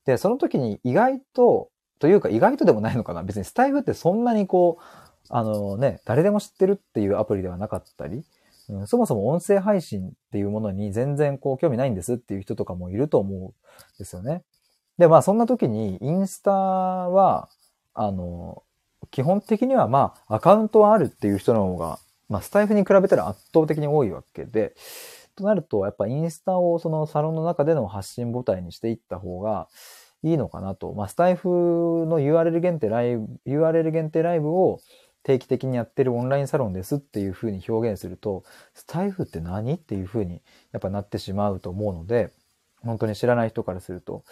[0.05, 1.69] で、その時に意外と、
[1.99, 3.23] というか意外とでもないのかな。
[3.23, 4.83] 別にスタイフってそんなにこう、
[5.29, 8.23] あのね、誰でも知ってるっていうアプリではなかったり、
[8.69, 13.53] うん、そもそも音声配信っていうものに全然こう興味ないんですっていう人とかもいると思うん
[13.99, 14.43] ですよね。
[14.97, 17.47] で、まあそんな時にインスタは、
[17.93, 18.63] あの、
[19.11, 24.75] 基本的にはまあアカウントはあるっていう人の方が、まあスタイフに比べたら圧倒的に多いわけで、
[25.35, 29.67] となるとやっぱインスタをそのサロンの中での発信母体にしていった方が
[30.23, 30.93] いいのかなと。
[30.93, 31.49] まあスタイフ
[32.07, 34.79] の URL 限定ライブ、URL 限定ライブを
[35.23, 39.73] 定期的にやってるオンラインサロンですっていうふうに表現すると、スタイフって何？
[39.73, 40.41] っていうふうに
[40.71, 42.31] やっぱなってしまうと思うので、
[42.81, 44.23] 本当に知らない人からすると、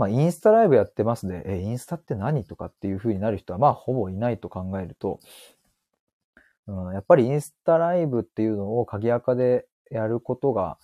[0.00, 5.20] まあインスタライブやってますで、え、インスタって何とかっていうふうになる人はまあほぼいないと考えると、
[6.66, 10.78] うん、やっぱりインスタライブっていうのを鍵垢でやることが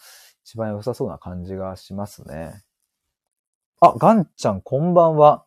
[0.45, 2.63] 一番良さそうな感じがしますね。
[3.81, 5.47] あ、ガンちゃんこんばんは。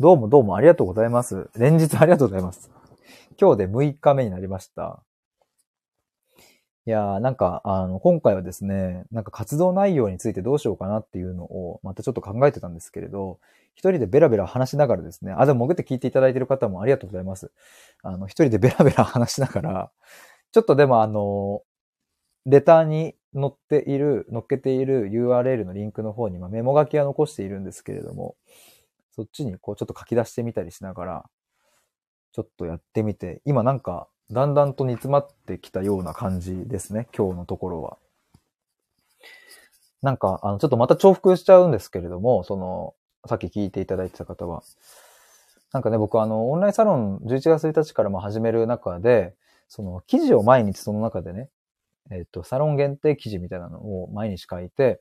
[0.00, 1.48] どうもどうもありがとうございます。
[1.56, 2.68] 連日ありがとうございます。
[3.40, 5.04] 今日で6日目になりました。
[6.88, 13.40] いやー、なんか、あの、今回はですね、なんか活動内容についてどうしようかなっていうのを、またちょっと考えてたんですけれど、
[13.74, 17.52] 一人でベラベラ話しながらですね、あ、でも潜って聞いていただいてる方もありがとうございます。
[18.02, 19.90] あの、一人でベラベラ話しながら、
[20.50, 21.60] ちょっとでもあの、
[22.46, 28.34] レターに載っている、載っけている URL のリンクの方に、まメモ書きは残しているんですけれども、
[29.14, 31.24] そっちにこうちょっと書き出してみたりしながら、
[32.32, 37.96] ちょっとやってみて、今なんかだんだんと煮詰まってきたような感じですね、今日のところは。
[40.02, 42.94] なんか、あの、ちょっとまた重複しちゃうんですけれども、その、
[43.26, 44.62] さっき聞いていただいてた方は。
[45.72, 49.34] なんかね、僕あの、オンラインサロン11月1日からも始める中で、
[49.68, 51.48] その、記事を毎日その中でね、
[52.10, 55.00] えっ、と、サロン限定記事みたいなのを毎日書いて、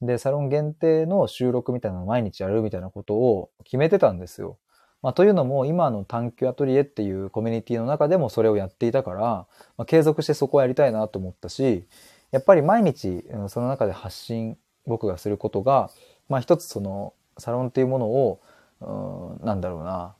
[0.00, 4.58] で、サロン限定の収録みたいなのを毎日やるみたいなことを決めてたんですよ。
[5.02, 9.46] まあ、というのも、今の探求アトリエっていうコミュニティの中でもそれをやっていたから、ま
[9.78, 11.86] あ、継続してそこをやりたいなと思ったし、
[12.30, 15.90] やっぱり毎日、その中で発信、僕がすることが、
[16.28, 18.40] まあ一つその、サロンっていうものを、
[18.80, 20.14] うん、なんだろうな、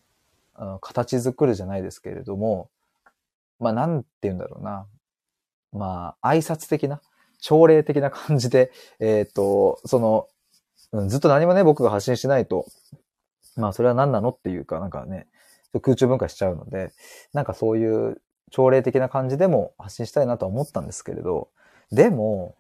[0.81, 2.68] 形作るじゃないですけれども、
[3.59, 4.87] まあなんて言うんだろうな、
[5.72, 7.01] まあ挨拶的な、
[7.41, 12.66] 朝礼的な感じで、えっ、ー、と、その、ずっと何もね、僕が発信しないと、
[13.57, 15.26] まあそれは何なのっていうか、なんかね、
[15.82, 16.92] 空中分解しちゃうので、
[17.32, 18.20] なんかそういう
[18.51, 21.48] 朝礼的な感じでも発信したいなとは思ったんですけれど、
[21.92, 22.57] でも、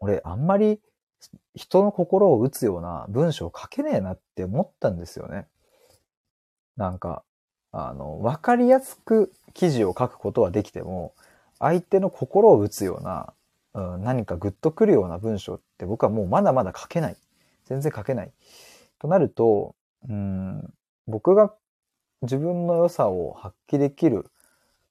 [0.00, 0.80] 俺あんまり
[1.54, 5.46] 人の心を打つような文章を書けねえなって思ったんですよね。
[6.76, 7.24] なんか、
[7.72, 11.14] あの、わかりやすく記事を書くことはできても、
[11.58, 13.34] 相手の心を打つような
[13.74, 17.16] うん、何かグッとくるような文章って僕はもうまだまだ書けない。
[17.66, 18.32] 全然書けない。
[18.98, 19.74] となると、
[20.06, 20.74] うん、
[21.06, 21.54] 僕が
[22.22, 24.26] 自分の良さを発揮できる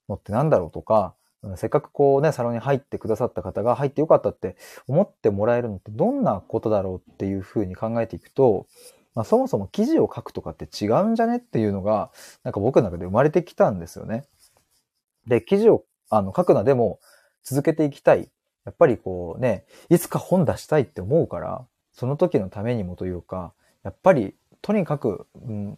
[0.10, 1.16] のって何だろうとか、
[1.56, 8.68] せっかくこうね、サロンに入ってくださった方が入ってよかったって思ってもらえるのってどんなことだろうっていうふうに考えていくと、
[9.16, 12.12] まあ、そもそも記事を書くとかって違うんじゃねっていうのが、
[12.44, 14.26] なんか僕の中で生まれてきたんですよね。
[15.28, 17.00] で、記事をあの書くのはでも
[17.44, 18.30] 続けていきたい。
[18.66, 23.54] やっぱりこうね、いつか本出したいって思うから、その時のためにもというか、
[23.84, 24.36] やっぱり
[24.68, 25.78] とにかく、うん、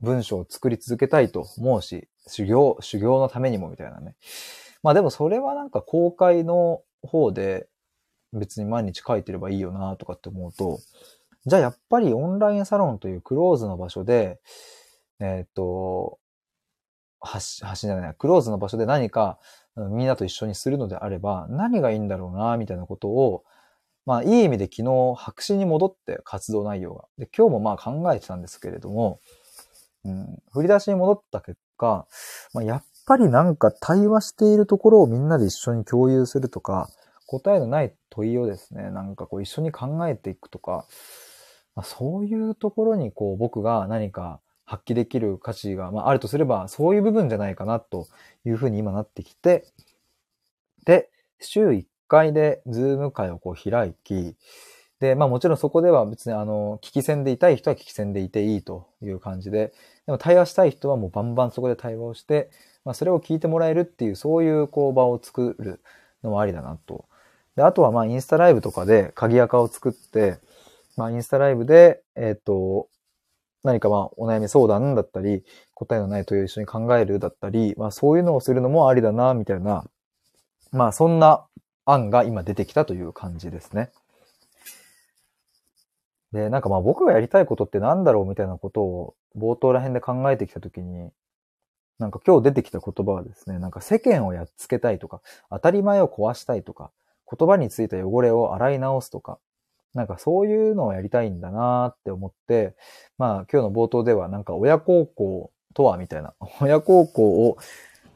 [0.00, 4.16] 文章を作り続けたいと思うし、修行、修行のためにもみたいなね。
[4.82, 7.68] まあでもそれはなんか公開の方で
[8.32, 10.80] 別に毎日書いてればいいよなとかって思うと、
[11.46, 14.40] じゃあやっぱりオンラインサロンというクローズの場所で、
[15.20, 16.18] えっ、ー、と、
[17.20, 19.38] 発、発信じゃない、クローズの場所で何か
[19.76, 23.44] みんなと一緒にするのであれば何がいいんだろうなみたいなことを、
[24.08, 27.04] まあいい意味で昨日白紙に戻って活動内容が。
[27.18, 29.20] で、今日もまあ考えてたんですけれども、
[30.02, 32.06] うん、振り出しに戻った結果、
[32.54, 36.88] まあ、やっぱりなんか対話しているところをみんなで一緒に共有するとか、
[37.26, 40.86] 答えのない問いをですね、なんかこう一緒に考えていくとか、
[41.76, 48.08] まあ、そういうところにこう僕が何か発揮できる価値が、まあ、あるとすれば、そういう部分じゃないかなと
[48.46, 49.66] いうふうに今なってきて、
[50.86, 54.34] で、週1回でズーム会をこう開き、
[55.00, 59.72] で、まあもちろんそこでは別にあの、聞き戦でいたい人は聞き戦でいていいという感じで、
[60.06, 62.50] でも対話したい人はもうバンバンそこで対話をして、
[62.84, 65.80] まあそれを聞いてもらえるっていう、そういうこう場を作る
[66.24, 67.04] のもありだなと。
[67.54, 70.38] で、あとはまあインスタライブとかで鍵垢を作って、
[70.96, 72.88] まあインスタライブで、えっ、ー、と、
[73.62, 75.44] 何かまあお悩み相談だったり、
[75.74, 79.84] 答えのない問いを一緒に考えるだったり、まあそういうのをするのもありだな、みたいな、
[80.72, 81.46] まあそんな
[81.90, 83.90] 案が今出てきたという感じですね。
[86.32, 91.10] で、なんかまあ僕がやりたいことって何だろうみたいなことを冒頭ら辺で考えてきたときに、
[91.98, 96.90] なんか今日出てきた言葉はですね、なんか世間をやっつけたいとか、当たり前を壊したいとか、
[97.30, 99.38] 言葉についた汚れを洗い直すとか、
[99.94, 102.76] なんかそういうのをやりたいんだなーって思って、
[103.16, 107.56] まあ今日の冒頭ではなんか親孝行とはみたいな、親孝行を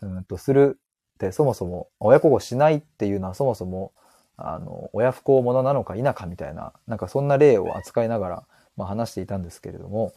[0.02, 0.78] うんとする
[1.26, 3.92] ってそもそも、親孝行しないっていうのはそもそも
[4.36, 8.46] あの、親不孝者なのか否かみたいな、なんかそんな例を扱いながら、
[8.76, 10.12] まあ、話していたんですけれども、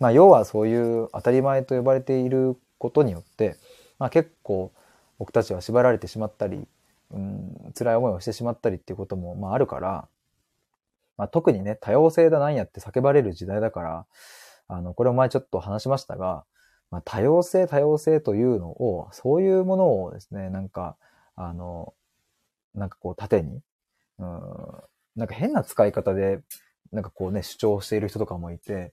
[0.00, 3.56] まあ、要はそういう当たり前と呼ばれていることによって、
[3.98, 4.72] まあ、結構
[5.18, 6.66] 僕たちは縛られてしまったり、
[7.12, 10.08] うん、辛い思いをしてしまったりっていうことも、まあ、あるから、
[11.16, 14.06] まあ、特にね、多様性だなんやって叫ばれる時代だから、
[14.68, 16.44] あの、これを前ちょっと話しましたが、
[16.90, 20.96] まあ、多様性、多様性というのを、そういうものをですね、なんか、
[21.34, 21.94] あの、
[22.74, 23.60] なんかこう縦に、
[24.18, 24.30] うん、
[25.16, 26.40] なんか変な使い方で、
[26.92, 28.92] なんかこうね、主張している人とかもいて、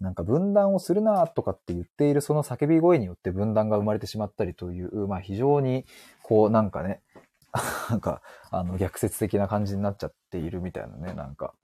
[0.00, 5.84] なんか分断をするなとかって言っているその叫び声によって分断が生まれてしまったりという、まあ非常に
[6.22, 7.02] こうなんかね、
[7.90, 11.54] なんかあの逆説的な感じになっちゃっているみたいなね、なんか。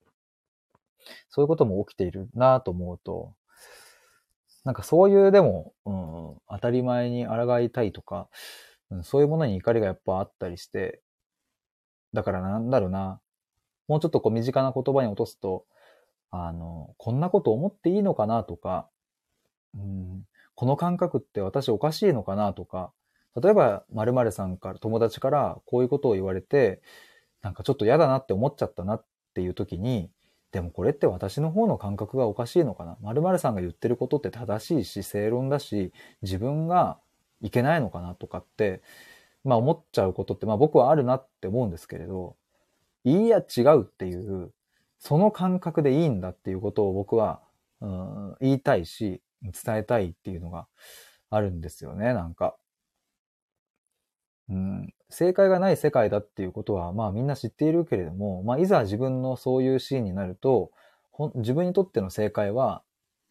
[1.28, 3.34] そういうことも起きているなと思うと、
[4.66, 8.28] なんかそういうでも、うん、当たり前に抗いたいとか、
[8.90, 11.00] うん、そういうものに怒りがやっぱあったりして、
[12.12, 13.20] だからなんだろうな。
[13.86, 15.66] もうちょっとこう身近な言葉に落とすと、
[16.32, 18.88] あの、こんなこと思っていいのかなとか、
[19.76, 20.24] うん、
[20.56, 22.92] この感覚って私おかしいのかなとか、
[23.40, 26.82] 例えば〇〇さんから友達からこういうことを言われて、
[27.40, 30.10] なんかちょっと嫌だなって思っちゃったなっていう時に、
[30.57, 32.96] でもこれって私の方の感覚がおかしいのかな？
[33.02, 35.92] 〇〇さんが言ってることって正しいし、正論だし、
[36.22, 36.98] 自分が
[37.42, 38.80] いけないのかなとかって、
[39.44, 42.36] まあ思っちゃうことって、まあ僕はあるなって思うんですけれど、
[43.04, 44.50] いいや違うっていう、
[44.98, 47.42] その感覚でいいんだっていうことを僕は、
[47.82, 50.68] うん、言いたいし、伝えたいっていうのが
[51.28, 52.57] あるんですよね、なんか。
[54.48, 60.70] うん、正解がない世界だっていうことは、まあみんな知っているけれども、まあいざ自分のそういうシーンになると、
[61.36, 62.82] 自分にとっての正解は、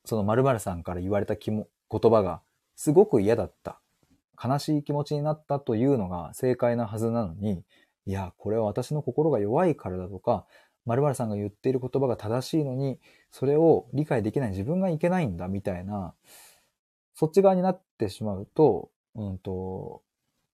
[0.05, 2.41] その〇〇さんから言われた言葉が
[2.75, 3.79] すごく嫌だった。
[4.41, 7.63] 悲しい気持ちになったというのが正解なはずなのに、
[8.05, 10.45] いや、これは私の心が弱いからだとか、
[10.85, 12.99] 〇〇さんが言っている言葉が正しいのに、
[13.31, 16.13] それを理解できない自分がいけないんだみたいな、
[17.15, 20.01] そっち側になってしまうと、うんと、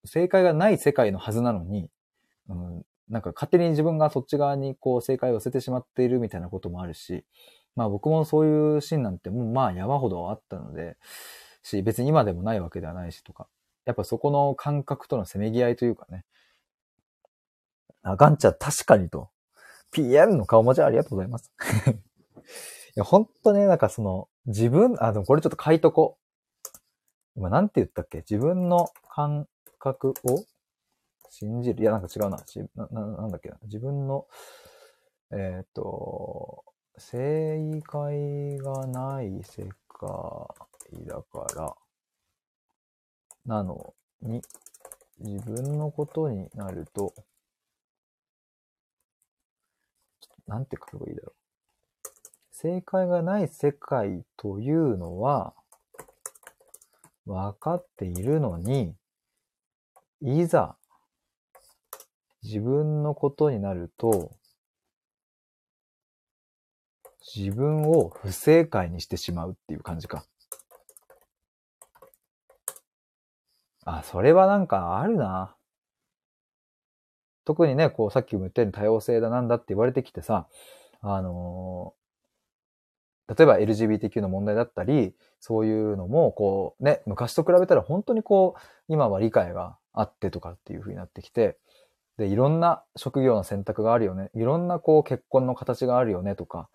[0.06, 1.90] 正解がない世界のはずなのに、
[2.50, 7.26] うん、なんか勝手に自分がそっち側にこう正解を寄せてしまっているみたいなこともあるし、
[7.76, 10.98] まあ僕もそういうシーンなんてもうまあ山ほどあったので、
[11.64, 13.48] し、別に今でもないわけではないしとか、
[13.86, 16.26] やっぱそこの感覚とのせめぎ合いというかね。
[18.04, 19.30] あ、ガンちゃん確かにと。
[19.92, 21.52] PM の顔文字ありがとうございます。
[21.92, 21.94] い
[22.96, 26.18] や、ほんとね、なんかその、自分、あ、でもこれちょっと書いとこ。
[27.36, 28.20] 今なんて言ったっけ？
[28.20, 29.48] 自分の感
[29.82, 30.46] 覚を
[31.30, 31.82] 信じる。
[31.82, 32.38] いや、なんか違うな。
[32.76, 33.58] な、ななんだっけな。
[33.64, 34.28] 自分の、
[35.32, 36.64] えっ、ー、と、
[36.98, 40.06] 正解がない世界
[41.08, 41.76] だから、
[43.46, 44.42] なのに、
[45.20, 47.14] 自分のことになると、
[50.48, 51.36] なんて書けばいいだろう。
[52.52, 55.56] 正解がない世界というのは、
[57.26, 58.96] 分かっているのに、
[60.22, 60.78] いざ、
[62.44, 64.36] 自分のことになると、
[67.36, 70.26] 自分を不正解にしてしまうっていう感じか。
[73.84, 75.56] あ、それはなんかあるな。
[77.44, 80.48] 特にね、こう、さっきも言ったように多様性だなんだって言われてきてさ、
[81.02, 91.58] あのー、例えば LGBTQ の問題だったり、そういうのも、こう、ね、昔と比べたら本当にこう、今は理解があってとかっていう風になってきて、
[92.18, 94.30] で、いろんな職業の選択があるよね。
[94.34, 96.70] いろんなこう、結婚の形があるよねとか、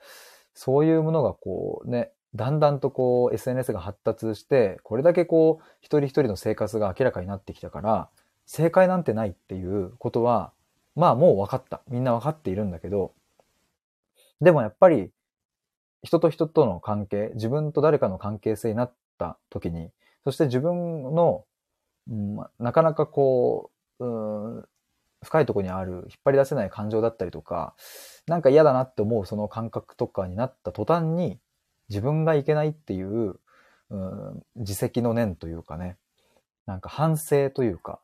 [0.54, 8.08] そういうものがこう、ね、だんだんとこう SNS が発達して、これだけこう一人一人の生活が明らかになってきたから、
[8.46, 10.52] 正解なんてないっていうことは、
[10.94, 11.82] まあもう分かった。
[11.88, 13.12] みんな分かっているんだけど、
[14.40, 15.10] でもやっぱり
[16.02, 19.90] 人と人との関係、自分と誰かの関係性になった時に、
[20.24, 21.44] そして自分の、
[22.08, 24.64] うん、なかなかこう、うん、
[25.22, 27.74] 深いとこにある引っ張り出せない感情だったりとか、
[28.26, 31.38] なんか嫌だなって思うその感覚とかになった途端に、
[31.88, 33.36] 自分がいけないっていう、
[33.90, 35.96] うん、自責の念というかね、
[36.66, 38.00] なんか反省というか、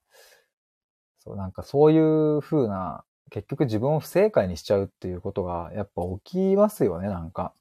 [1.20, 7.55] そう、なんかそういう風な、結局自分を不正解にしちゃうっていうことがやっぱ起きますよね、なんか。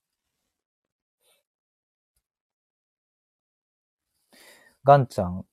[4.83, 5.45] ガンちゃん、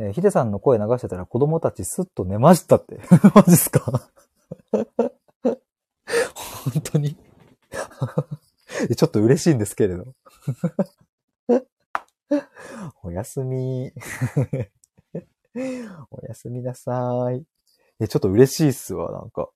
[0.00, 3.00] えー、ヒデさんの声流してたら子供たちスッと寝ましたって。
[3.34, 4.10] マジっすか？
[5.42, 7.16] 本当に？
[8.96, 10.14] ちょっと嬉しいんですけれど。
[13.02, 13.92] おやすみ。
[16.10, 17.44] おやすみなさい。
[18.00, 19.50] え、ちょっと嬉しいっすわ、なんか。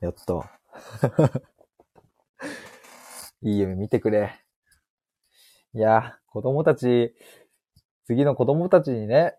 [0.00, 0.60] やった。
[3.42, 4.34] いい夢見てくれ。
[5.74, 7.14] いや、子供たち、
[8.10, 9.36] 次の子供たちにね、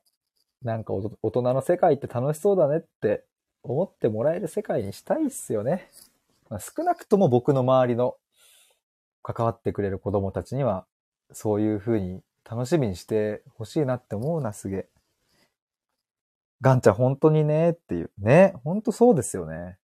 [0.63, 3.25] なんか大人の世界って楽しそうだねって
[3.63, 5.89] 思ってもらえる世界にしたいっすよね。
[6.49, 8.15] まあ、少なくとも僕の周りの
[9.23, 10.85] 関わってくれる子供たちには、
[11.33, 14.89] そういう風に楽しみにしてほしいなって思うな、すげえ。
[16.61, 18.11] ガンちゃん本当にねっていう。
[18.19, 19.79] ね、本当そうですよね。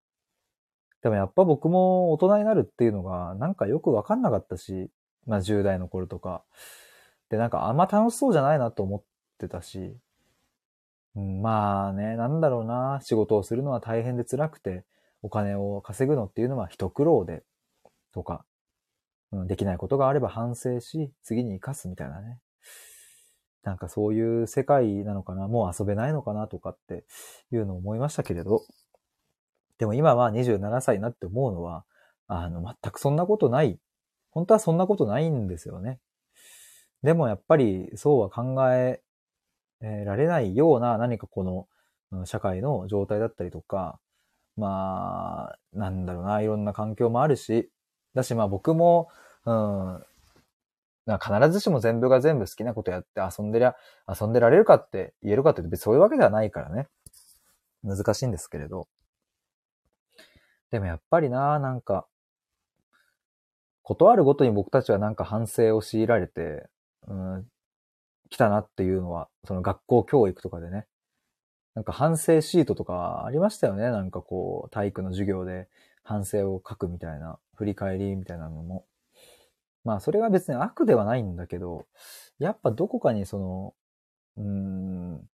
[1.01, 4.91] でもやっぱ僕も大人になるっていうのがなんかよくわかんなかったし、
[5.25, 6.43] まあ10代の頃とか。
[7.29, 9.03] で、なんかあんま楽しそうじゃないなと思っ
[9.37, 9.97] てたし、
[11.15, 14.83] うん、まあね、なんだろうな、仕事をするのは大変で辛くて、
[15.21, 17.43] お金を稼ぐのっていうのは一苦労で、
[18.13, 18.45] とか、
[19.31, 22.39] うん、できないことがあれば反省し、次に生かすみたいなね。
[23.63, 27.05] なんかそういう世界なのかな、もう遊べないのかなとかって
[27.51, 28.61] いうのを思いましたけれど、
[29.79, 31.83] でも今は27歳になって思うのは、
[32.27, 33.79] あの、全くそんなことない。
[34.31, 35.99] 本当はそんなことないんですよね。
[37.03, 39.01] でもやっぱりそうは考え
[39.81, 43.99] られないような何かこの社会の状態だったりとか、
[44.57, 47.69] まあ、なんだろうな、いろんな環境もあるし、
[48.13, 49.09] だしまあ僕も、
[49.45, 50.03] うん、
[51.05, 53.75] な必ずしも全部が全部好きなことやって遊んでりゃ、
[54.07, 56.87] 遊んでられるかって言えるかって別にそういうわけではないからね。
[57.83, 58.87] 難しいんですけれど。
[60.71, 62.07] でもやっぱりな、なんか、
[63.83, 66.67] 断るごとに僕たちはなんか反省を強いられて、
[67.07, 67.47] うん、
[68.29, 70.85] 来たなっていうのは、その学校教育とかでね。
[71.75, 73.83] なんか反省シートとかありましたよね。
[73.83, 75.67] なんかこう、体育の授業で
[76.03, 78.85] 反省を書くみたいな、振り返りみたいなのも。
[79.83, 81.85] まあ、それが別に悪ではないんだけど、
[82.39, 83.73] やっぱどこかにその、
[84.37, 85.29] うーん、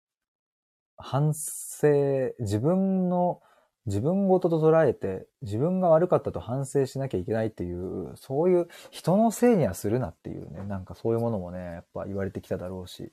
[0.98, 3.42] 反省、自分の
[3.88, 13.12] 自分ごとと捉えて、自分が悪かったと反省しなきゃいけないっていう、そういう人のせいにはするなっていうね、なんかそういうものもね、やっぱ言われてきただろうし、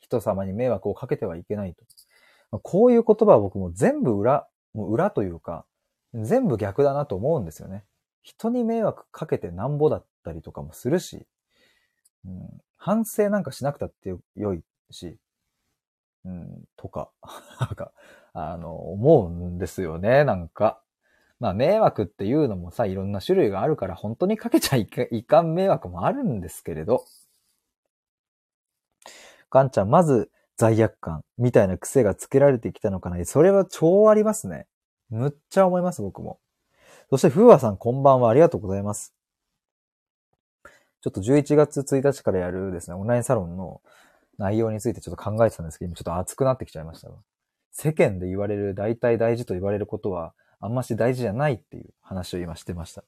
[0.00, 2.58] 人様に迷惑をかけてはいけないと。
[2.58, 5.64] こういう言葉は僕も全部裏、もう裏というか、
[6.14, 7.84] 全部逆だなと思うんですよね。
[8.22, 11.26] 人に迷惑かけてなんぼだったりとかもするし、
[12.26, 15.16] うん、反省なんかしなくたって良いし、
[16.24, 17.10] うん、とか、
[17.60, 17.92] なんか、
[18.32, 20.80] あの、思うんですよね、なんか。
[21.40, 27.04] まあ迷惑っていうのもさ、いろんな種類があるから本当にかけちゃいかいかん迷惑もあるんですけれど。
[29.50, 34.66] ガンちゃん、まず罪悪感みたいな癖がつけられてきたのかなそれは超ありますね。
[35.08, 36.38] むっちゃ思います、僕も。
[37.10, 38.30] そして、ふうわさんこんばんは。
[38.30, 39.14] ありがとうございます。
[41.00, 43.80] ちょっと11月1日からやるですね、オンラインサロンの
[44.38, 47.08] 内容についてちょっと考えてたんですけど、今ちょっと熱くなってきちゃいました。
[47.72, 53.04] 世間で言われる、大体大事と言われることは、あんまし大事じゃないっていう話を今してました。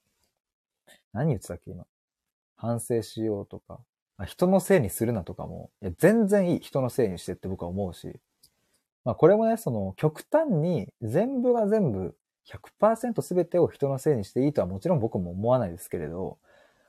[1.13, 1.85] 何言ってたっけ今？
[2.55, 3.79] 反省しようとか、
[4.25, 8.19] 人のせいにするなとかも、いや全然いい人のせいにしてって僕は思うし、
[9.05, 12.15] まあこれもね、その極端に全部が全部
[12.81, 16.37] 100%全てを人のせいにしていいとはもちろん僕も思わないですけれど、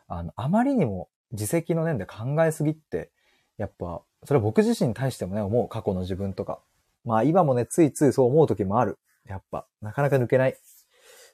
[0.09, 3.11] あの、あまりにも自責の念で考えすぎって、
[3.59, 6.61] やっぱ、それは僕自身に対してもね、思う過去の自分とか。
[7.05, 8.99] まあ今もね、ついついそう思う時もある。
[9.27, 10.57] やっぱ、なかなか抜けない。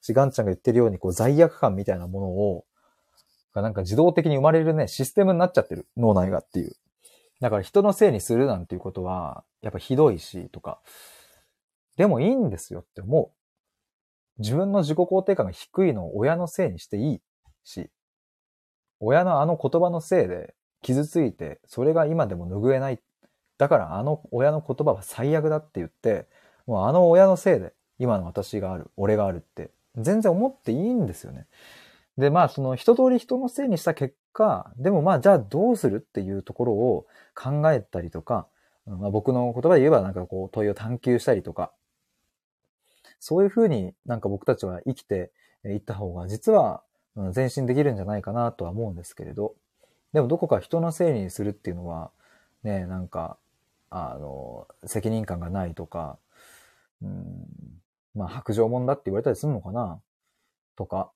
[0.01, 2.64] し、ガンちゃんが言ってるように、こう、罪悪感みたいなものを、
[3.55, 5.89] なんか自動的に生まれるね、システムになっちゃってる。
[5.97, 6.77] 脳内がっていう。
[7.41, 10.81] だから人のせいにするなんていうことは、やっぱひどいし、とか。
[11.97, 14.41] でもいいんですよって思う。
[14.41, 17.21] 自分の自己肯定感が低いのを親のせいにしていい
[17.64, 17.91] し、
[19.01, 23.01] 親のあの言葉のせいで傷ついて、それが今でも拭えない。
[23.61, 26.27] だからあの親の言葉は最悪だって言って、
[26.67, 31.47] もうあの親のせいで今の私がある、俺があるって、全然思っていいんですよね。
[32.17, 38.47] で、まあ、その一通り人のせいにした結果、でもまあ、じゃあどうするっていうところを考えたりとか、
[38.87, 41.71] まあ、僕の言葉で言えばなんかこう問いを探求したりとか、
[43.19, 45.33] そういうふうになんか僕たちは生きて
[45.67, 46.83] いった方が実は
[47.35, 49.55] 前進できるんじゃないかなとは思うんですけれど、
[50.15, 52.11] でもどこか人のせいにするっていうのは、
[52.63, 53.39] ね、なんか、
[53.91, 56.18] あの、責任感がないとか、
[57.03, 57.47] うん、
[58.14, 60.01] まあ白状者だって言われたりするのかな
[60.76, 61.11] とか、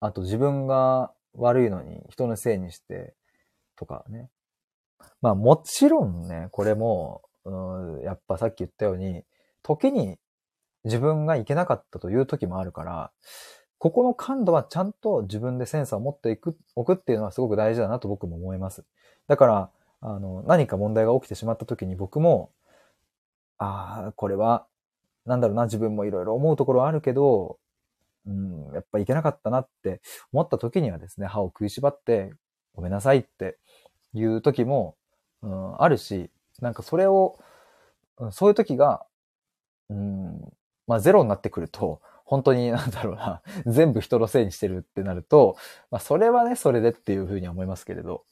[0.00, 3.14] あと自分が悪いのに人のせいにして
[3.76, 4.30] とかね。
[5.20, 9.24] まあもちろんね、これも、うん、やっぱさっき言ったように、
[9.62, 10.18] 時に
[10.84, 13.12] 自分がいけなかったという時もあるから、
[13.78, 18.84] ここの感度はちゃんと自分でセンサーを持っていく、置くっていうのはすごく大事だなと僕も思います。
[19.26, 19.70] だから、
[20.02, 22.52] あの、何か問題が起きてしまった時に僕も、
[23.58, 24.66] ああ、これは
[25.24, 27.58] なんだろうな、自分もいろいろ思うところあるけど、
[28.26, 30.00] うん、やっぱいけなかったなって
[30.32, 32.32] 思った時にはですね、歯を食いしばって、
[32.74, 33.58] ごめんなさいって
[34.14, 34.96] いう時も、
[35.42, 36.30] うん、あるし、
[36.60, 37.38] なんかそれを、
[38.30, 39.04] そういう時が、
[39.90, 40.40] うん、
[40.86, 45.56] まあゼロになってくると、本当になんだろうな、全部人のせいにしてるってなると、
[45.90, 48.24] まあそれはね、それでっていうふうに思いますけれど。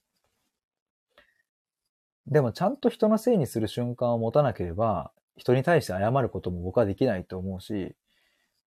[2.26, 7.94] でもちゃんと人のせいにする瞬間を持たなければ、人に対して謝ることも僕はできないと思うし、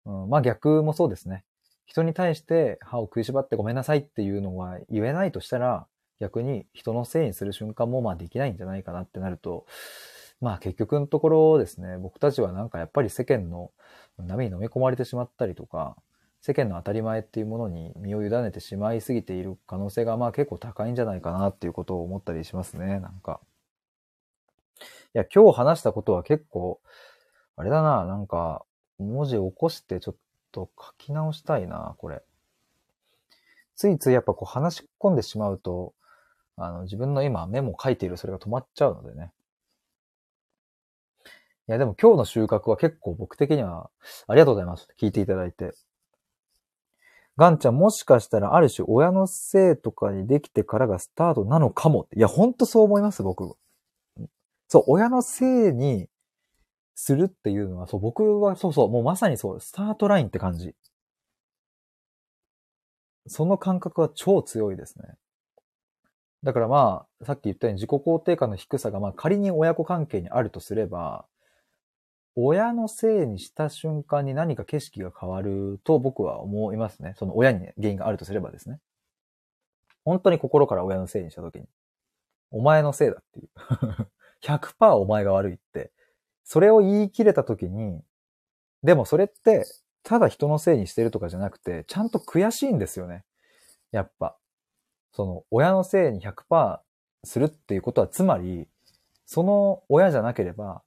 [0.06, 1.44] うん、まあ逆もそうですね。
[1.86, 5.86] 人に対して歯を食いしばってごめんなさいっていうのは言えないとしたら、
[6.20, 9.66] 逆に人のせいにする瞬間もまあできないんじゃないかなってなると、
[10.42, 13.72] まあ結局のところですね、僕たちはなんかやっぱり世間の
[14.18, 15.96] 波に飲み込まれてしまったりとか、
[16.46, 23.40] 世間の当たり前っていうものに身を委ねてしまいすぎている可能性がまあ結構高いんじゃないかなっていうことを思ったりしますね、なんか。
[24.78, 24.84] い
[25.14, 26.82] や、今日話したことは結構、
[27.56, 28.66] あれだな、なんか、
[28.98, 30.16] 文字起こしてちょっ
[30.52, 32.22] と書き直したいな、これ。
[33.78, 35.94] ついついやっぱこう話し込んでしまうと、
[36.58, 39.32] あの、自分の今メモ書いているそれが止まっちゃうのでね。
[41.70, 43.90] いや、でも今日の収穫は結構僕的には、
[44.28, 44.90] ありがとうございます。
[45.00, 45.74] 聞いていただいて。
[47.38, 52.18] ガンちゃんもしかしたらある種親のせいとかにできてからがスタートなのかもって。
[52.18, 53.56] いや、ほんとそう思います、僕。
[54.68, 56.10] そう、親のせいに
[56.96, 60.76] するっていうのは、そう、僕はそうそう、もうまさにそう、スタートラインって感じ。
[63.28, 65.16] その感覚は超強いですね。
[66.44, 71.26] だからまあ、さっき言ったように自己肯定感の低さが、まあ仮に親子関係にあるとすれば、
[72.36, 77.14] 親のせいにした瞬間に何か景色が変わると僕は思いますね。
[77.18, 78.80] その親に、原因があるとすればですね。
[80.04, 81.66] 本当に心から親のせいにした時に。
[82.52, 83.50] お前のせいだっていう
[84.44, 85.92] 100%お前が悪いって、
[86.44, 88.02] それを言い切れた時に、
[88.84, 89.66] でもそれって、
[90.04, 93.24] ただ人のせいにしてるとかじゃなくて、ちゃんと悔しいんですよね。
[93.92, 94.38] やっぱ。
[95.14, 96.80] その、親のせいに100%
[97.24, 98.68] するっていうことは、つまり、
[99.26, 100.84] その親じゃなければ、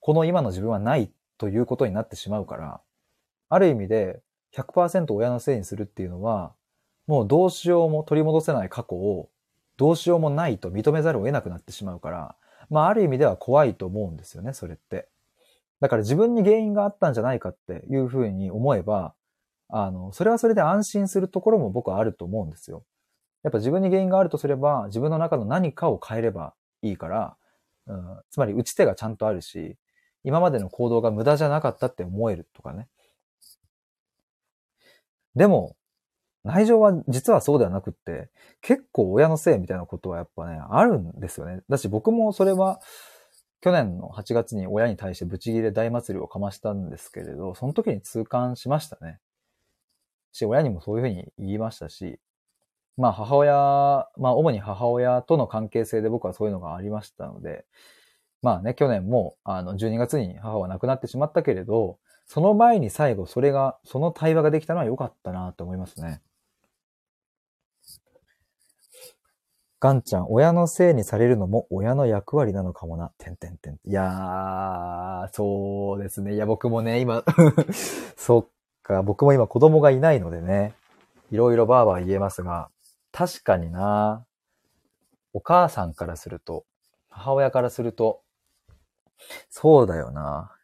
[0.00, 2.80] この今の自分はないということになってしまうから、
[3.48, 4.20] ある意味で
[4.54, 6.54] 100%親のせいにするっていうのは、
[7.06, 9.28] もうどうしようも取り戻せない過去を
[9.76, 12.36] どうしようもないと認めざるを得なくなってしまうから、
[12.68, 15.08] まあある意味では怖いと思うんですよね、それって。
[15.80, 19.14] だから自分に原因があったんじゃないかっていうふうに思えば、
[19.68, 22.84] あの、それはそれで安心するところも僕はあると思うんですよ。
[23.42, 27.36] やっぱ自分に原因があるとすれば、自分の中の何かを変えればいいから、
[27.86, 29.76] うん、つまり打ち手がちゃんとあるし、
[30.24, 32.88] 今までの行動が無駄じゃなかったって思えるとかね。
[35.34, 35.76] でも、
[36.44, 38.30] 内情は実はそうではなくって、
[38.62, 41.60] 結構親のせいみたいなことはやっぱね、あるんですよね。
[41.68, 42.80] だし僕もそれは、
[43.60, 49.20] 去年の8月に親に対してブチギレ大祭りをかましたんですけれど、その時に痛感しましたね。
[50.32, 52.18] し、親にもそういうふうに言いましたし、
[52.96, 57.66] まあ母親、まあ主に母親との関係性で僕はそういうのがありましたので、
[58.42, 66.20] まあね、去年もあの12月に母は亡くなってしまったけれど、その前に最後それが、その対話ができたのは良かったなと思いますね。
[69.80, 73.12] ガンちゃん、親のせいにされるのも親の役割なのかもな。
[73.16, 73.74] てんてんてん。
[73.86, 76.34] いやー、そうですね。
[76.34, 77.24] いや、僕もね、今
[78.16, 78.46] そっ
[78.82, 80.74] か、僕も今子供がいないのでね、
[81.30, 82.70] いろいろバーバー言えますが、
[83.10, 84.26] 確かにな、
[85.32, 86.64] お母さんからすると、
[87.08, 88.20] 母親からすると、
[89.48, 90.54] そうだよな。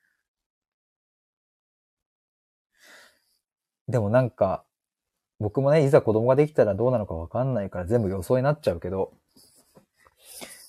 [3.89, 4.65] でもなんか、
[5.39, 9.13] 僕もね、いざ子供ができたらどうなのかわかんないから全部予想になっちゃうけど、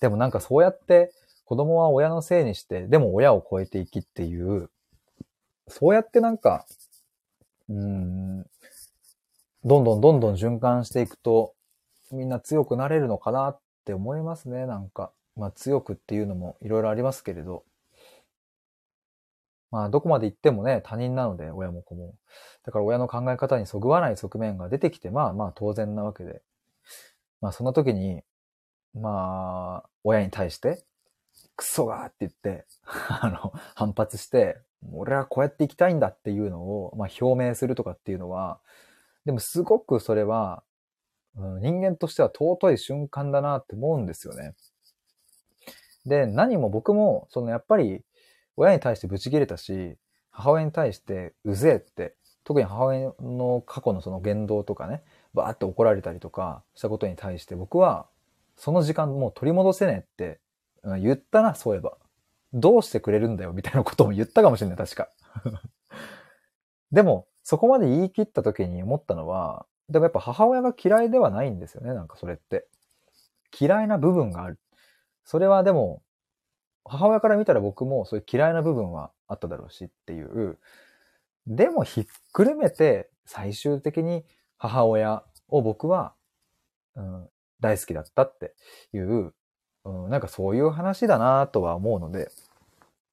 [0.02, 1.12] でもなんかそうやって
[1.46, 4.70] 子供は親のせいにして、でも親を超えていきっていう、
[5.68, 6.66] そうやってなんか、
[7.70, 8.44] うん、
[9.64, 11.54] どんどんどんどん循環していくと、
[12.12, 15.12] みんな強くなれるのかなって思いますね、なんか。
[15.36, 17.64] まあ強くっていうのもいろいろありますけれど。
[19.72, 22.16] まあどこまで行ってもね、他人なので、親も子も。
[22.64, 26.42] だから親の考え方にそぐわない側面が出てきて、まあまあ当然なわけで。
[27.42, 28.24] まあその時に、
[28.94, 30.84] まあ、親に対して、
[31.56, 32.66] クソがって言って、
[33.10, 34.60] あの、反発して、
[34.94, 38.60] 俺はこうやって生きたいんだっていうのを、まあ表明するとかっていうのは、
[39.26, 40.64] でもすごくそれは、
[41.36, 44.56] うん、人間としては尊い瞬間だなって思うんですよね。
[46.06, 48.04] で、何も僕も、そのやっぱり、
[48.58, 49.98] 親に対してブチ切れたし、
[50.32, 55.04] 母親に対してうぜえって、特に母親の過去のその言動とかね、
[55.34, 58.08] バーって怒られたりとかしたことに対して僕は、
[58.56, 60.40] その時間もう取り戻せねえって
[61.00, 61.98] 言ったな、そういえば。
[62.54, 65.10] どうしてくれるんだよ、みたいなことも言ったかもしれない、確か。
[66.92, 72.68] でも、そこまで言い切った時に思ったのは、でもやっぱ母親が嫌いではないんですよね、なんかそれって。
[73.60, 74.60] 嫌いな部分がある。
[75.24, 76.02] それはでも、
[76.88, 80.58] 母親から見たら僕もそういう嫌いな部分はあっただろうしっていう、
[81.46, 84.26] でもひっくるめて最終的に
[84.58, 86.14] 母親を僕は、
[86.96, 87.30] うん、
[87.60, 88.54] 大好きだったって
[88.94, 89.34] いう、
[89.86, 92.30] うん、なんかそういう話だなとは思うので、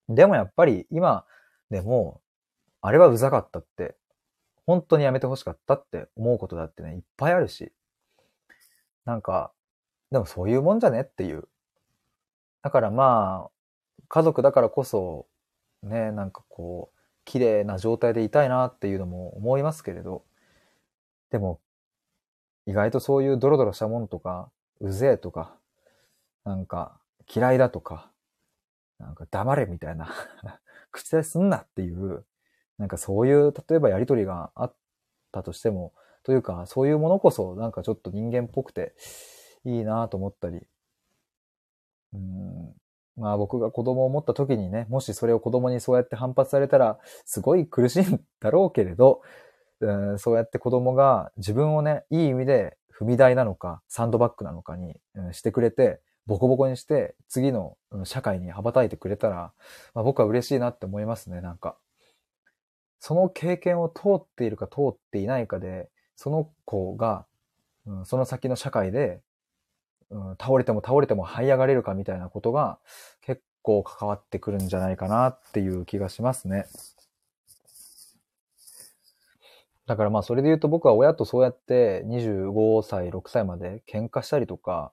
[0.08, 1.24] でもやっぱり今
[1.70, 2.20] でも、
[2.80, 3.96] あれはうざかったって、
[4.66, 7.72] 本当にやめてほしかったって思うことだってね、いっぱいあるし、
[9.04, 9.52] なんか、
[10.10, 11.48] でもそういうもんじゃねっていう。
[12.62, 13.50] だからまあ、
[14.14, 15.26] 家族だからこそ、
[15.82, 20.22] ね、なんかこう、綺麗な状態でいたいなっていうのも思いますけれど、
[21.32, 21.60] でも、
[22.64, 25.56] 意外とそういうドロドロしたもんとか、うぜえとか、
[26.44, 28.12] なんか嫌いだとか、
[29.00, 30.08] なんか黙れみたいな
[30.92, 32.24] 口出しすんなっていう、
[32.78, 34.74] なんかそういう、例えばやりとりがあっ
[35.32, 35.92] たとしても、
[36.22, 38.94] というか、そういうものこそ、なんかちょっと人間っぽくて
[39.64, 40.64] いいなと思ったり、
[42.12, 42.76] うん、
[43.16, 49.22] まあ僕が子供を持った時にね、もしそれを子供にそうやって反発されたら、すごい苦しいんだろうけれど、
[49.80, 59.52] うん、そうやって子供が自分をね、いい意味で踏み台なのか、サンドバッグなのかに、うん、してくれて、ボコボコにして、次の社会に羽ばたいてくれたら、
[59.94, 61.76] まあ、僕は嬉しいなって思いますね、なんか。
[62.98, 67.26] その経験を通っているか通っていないかで、その子が、
[67.86, 69.20] うん、その先の社会で
[70.10, 72.78] うん、倒れても倒れても這い上がれるかみたいなことが
[73.20, 76.66] 結構関わってくるんじゃないかなっていう気がしますね。
[79.86, 84.92] だからまあそれで言うと僕は親とそうやって25歳、6歳まで喧嘩したりとか、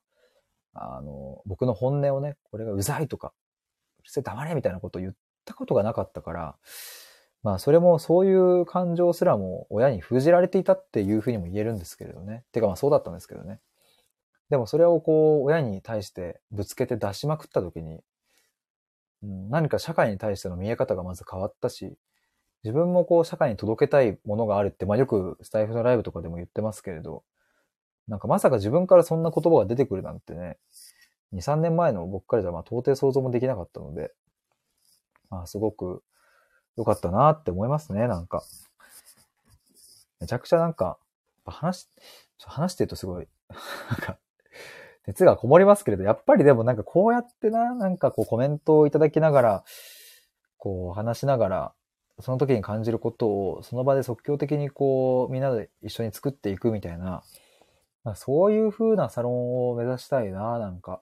[0.73, 3.33] あの、僕の本音をね、これがうざいとか、
[3.99, 5.13] うるせえ黙れみたいなことを言っ
[5.45, 6.55] たことがなかったから、
[7.43, 12.43] まあそれもそういう感情すらも親に封じられていたっていうふうにも言えるんですけれどね。
[12.51, 13.59] てかまあそうだったんですけどね。
[14.51, 18.01] でもそれをこう、親に対してぶつけて出しまくった時に、
[19.23, 21.97] うん、何か社会に対しての見え方がまず変わったし、
[22.65, 27.23] 自分もこう、社会に届けたいものがあるって、まあよくスタイフのライブとかでも言ってますけれど、
[28.09, 30.57] なんかまさか自分からそんな言葉が出てくるなんてね、
[31.33, 34.11] 2、3年前の僕からじゃまあ到底想像もできなかったので、
[35.29, 36.03] まあすごく
[36.75, 38.43] 良かったなって思いますね、なんか。
[40.19, 40.99] めちゃくちゃなんか、
[41.45, 41.87] 話、
[42.43, 43.27] 話してるとすごい、
[43.89, 44.19] なんか、
[45.07, 49.63] 熱がこもりますけれど、やっぱりでもなんかこうやってな、なんかこうコメントをいただきながら、
[50.57, 51.73] こう話しながら、
[52.19, 57.23] その時に感じることをその場で即興的にこうみんなで一緒に作っていくみたいな、
[58.03, 61.01] まあ、そういう風なサロンを目指したいな、なんか。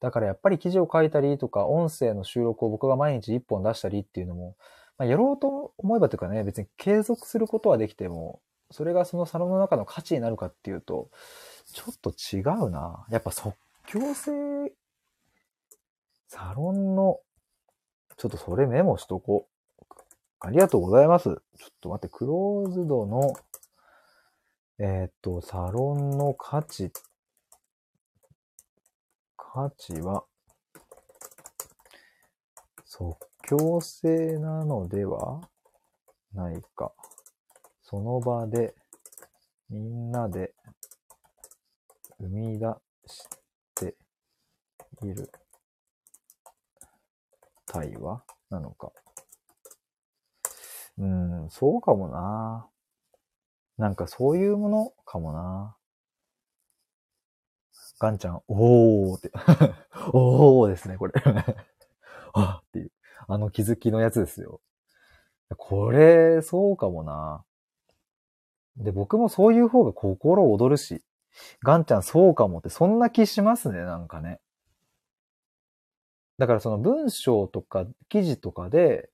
[0.00, 4.56] だからやっぱり記事を書いたりとか、音声の収録を僕が毎日一本出したりっていうのも、
[4.98, 8.40] まあ、やろうと思えばというかね、別に継続することはできても、
[8.70, 11.10] それがそのサロンの中の価値になるかっていうと、
[11.72, 13.06] ちょっと違うな。
[13.10, 13.54] やっぱ即
[13.86, 14.30] 興性、
[16.28, 17.20] サロンの、
[18.16, 19.86] ちょっとそれメモしとこう。
[20.40, 21.24] ありがとうございます。
[21.24, 23.34] ちょっと待って、クローズドの、
[24.78, 26.92] えー、っと、サロンの価値、
[29.36, 30.24] 価値は、
[32.84, 33.18] 即
[33.48, 35.40] 興性なのでは？
[36.32, 36.92] ないか。
[37.82, 38.74] その場で、
[39.68, 40.54] みんなで
[42.20, 42.66] 生み出
[43.06, 43.24] し
[43.74, 43.96] て
[45.02, 45.30] いる
[47.66, 48.92] 対話なのか。
[50.98, 52.68] うん、そうかもな。
[53.78, 55.76] なんかそういうものかもな。
[57.98, 59.30] ガンちゃん、おーって
[60.12, 61.12] おーですね、これ
[62.32, 62.92] あっていう。
[63.28, 64.60] あの気づきのやつですよ。
[65.56, 67.44] これ、そうかもな。
[68.76, 71.04] で、僕もそういう方が心躍るし。
[71.62, 74.40] ガンちゃんそうかもって、そんな気しますね、なんかね。
[76.38, 79.10] だからその文章とか記事とかで、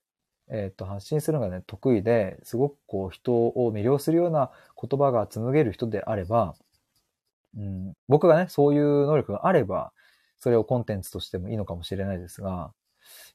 [0.48, 6.54] えっ、ー、と、発信するのがね、得意で、すごくこう人を魅了するような言葉が紡げる人であれば、
[7.56, 9.92] うん、僕がね、そういう能力があれば、
[10.38, 12.72] それをコンテンツとしてもいいのかもしれないですが、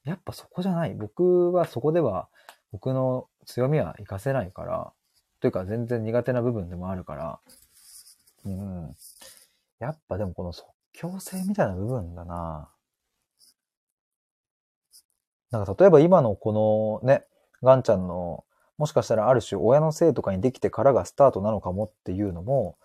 [0.04, 0.94] やっぱそこじゃない。
[0.94, 2.28] 僕はそこでは、
[2.72, 4.92] 僕の強みは活かせないから、
[5.40, 7.40] というか全然苦手な部分でもあるから、
[8.44, 8.96] うん。
[9.78, 12.68] やっぱでもこの即興性みたいな部分だな。
[15.50, 17.24] なんか例えば今のこのね、
[17.62, 18.44] ガンちゃんの、
[18.78, 22.76] もしかしたらある種親のせいとかにできてからがスタートなのかもっていうのも、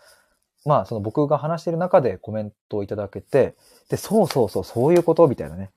[0.65, 3.55] まあその僕が話してる中でコメントをいただけて、
[3.89, 5.71] で、そうそうそう、そういうことみたいなね。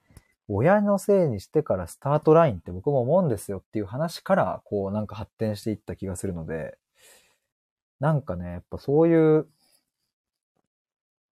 [0.49, 6.76] 親のせいにしてからスタートラインって僕も思うんですよっていう話から、こうなんか発展していった気がするので、
[8.01, 9.47] なんかね、やっぱそういう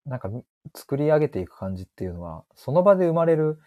[0.05, 0.29] なんか
[0.75, 3.59] 作り上げていく感じっていうのは、その場で生まれる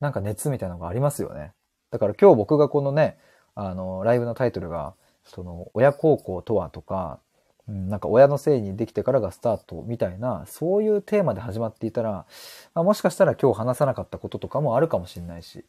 [0.00, 1.52] なんか熱みたいなのがありますよね。
[1.90, 3.18] だから今日僕がこのね、
[3.54, 7.20] あの、ライブのタイトルが、その、親孝行とはとか、
[7.68, 12.26] うん、なんか親のせいにできてからがスタートみたいな、そういうテーマで始まっていたら、
[12.74, 15.64] まあ、もしかしたら今日話さなかったこととかもあるかもしれないし、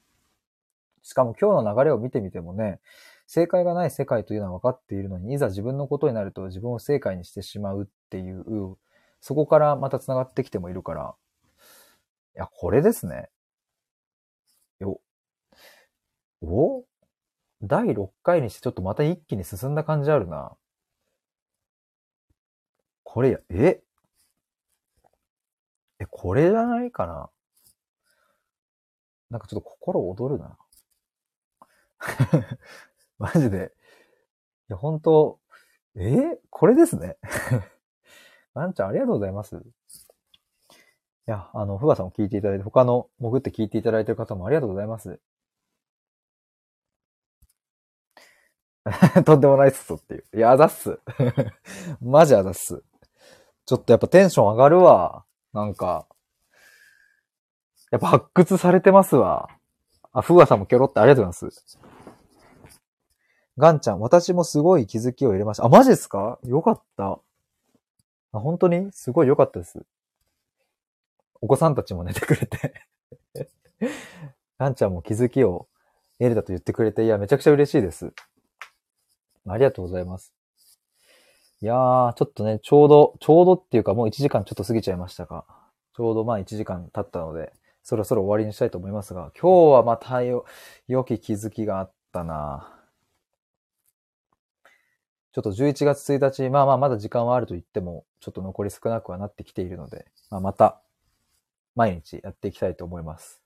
[1.04, 2.80] しかも今日の流れを見てみてもね、
[3.28, 8.78] 正解がない世界というのは分かっているのに、いざ自分のことになると自分を正解にしてしまうっていう、
[9.22, 11.16] そこからまた繋がってきてもいるから、
[12.36, 13.30] いや、これですね。
[14.80, 15.00] よ。
[16.42, 16.84] お？
[17.62, 20.58] 第6回にしてちょっとまた一気に進んだ感じあるな。
[23.04, 23.84] これや、え？
[26.00, 27.30] え、これじゃないかな？
[29.30, 30.58] なんかちょっと心躍るな。
[33.20, 33.72] マジで。
[34.70, 35.40] いや、本当
[35.96, 36.40] え？
[36.50, 37.18] これですね。
[38.54, 39.56] ワンちゃんありがとうございます。
[39.56, 39.60] い
[41.26, 45.20] や、あの、ふわさんも聞いていただいて、他の潜って聞いていただいてる方もありがとうございます。
[49.26, 50.26] とんでもないっすっていう。
[50.38, 51.00] いや、あざっす。
[52.02, 52.84] マジあざっす。
[53.66, 55.24] ちょっとやっぱテンション上がるわ。
[55.54, 56.08] なんか、
[57.92, 59.50] やっぱ発掘されてますわ。
[60.14, 61.80] あ、ふわさんもキョロってありがとうございます。
[63.58, 65.66] ガンちゃん、私もすごい気づきを入れました。
[65.66, 66.40] あ、マジですか？
[66.44, 67.20] よかった。
[68.34, 68.92] あ、本当に？
[68.92, 69.86] すごい良かったです。
[71.42, 72.74] お子さんたちも寝てくれて
[74.60, 75.68] ガンちゃんも気づきを
[76.20, 78.14] 得れたと言ってくれて、いや、めちゃくちゃ嬉しいです。
[79.48, 80.34] ありがとうございます。
[81.62, 85.46] いやー、ちょっとね、ちょうど、ちょうどっていうかもう1時間ちょっと過ぎちゃいましたが、
[85.96, 87.54] ちょうどまあ1時間経ったので、
[87.84, 90.46] そろそろ終わりにしたいと思いますが、今日はまたよ、
[90.88, 92.72] 良き気づきがあったな
[95.34, 100.80] ちょっと11月1日、まあまあまだ時間はあると言っても、ちょっと残り少なくはなってきているので、まあ、また
[101.76, 103.42] 毎日やっていきたいと思います。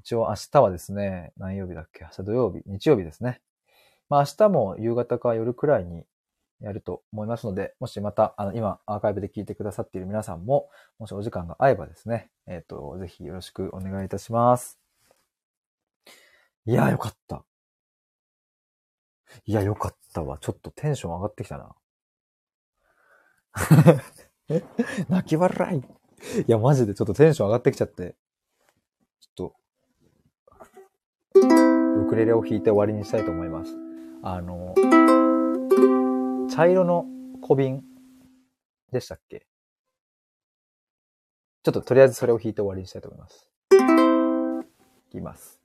[0.00, 2.04] 一応明日はですね、何曜日だっけ？
[2.04, 3.40] 明日土曜日、日曜日ですね。
[4.08, 6.04] まあ明日も夕方か夜くらいに
[6.60, 10.68] やると思いますので、もしまた、あの、今アーカイブで聞いてくださっている皆さんも、
[10.98, 14.78] もしお時間が合えばですね、えっ、ー、と、ぜひよろしくお願いいたします。
[16.66, 17.44] いやよかった。
[19.46, 20.38] いや、よかったわ。
[20.38, 21.74] ちょっとテンション上がってきたな。
[25.08, 25.80] 泣き笑い。
[25.80, 28.16] いや、マジでちょっとテンション上がってきちゃって。
[29.20, 29.54] ちょっ
[31.34, 31.40] と、
[32.00, 33.74] ウクレレを弾いて終わりにしたいと思います。
[34.22, 34.74] あの、
[36.50, 37.06] 茶色の
[37.40, 37.82] 小瓶
[38.92, 39.46] でしたっけ？
[41.62, 43.50] ちょっととりあえずそれを弾いて終わりにしたいと思います。
[45.08, 45.59] いきます。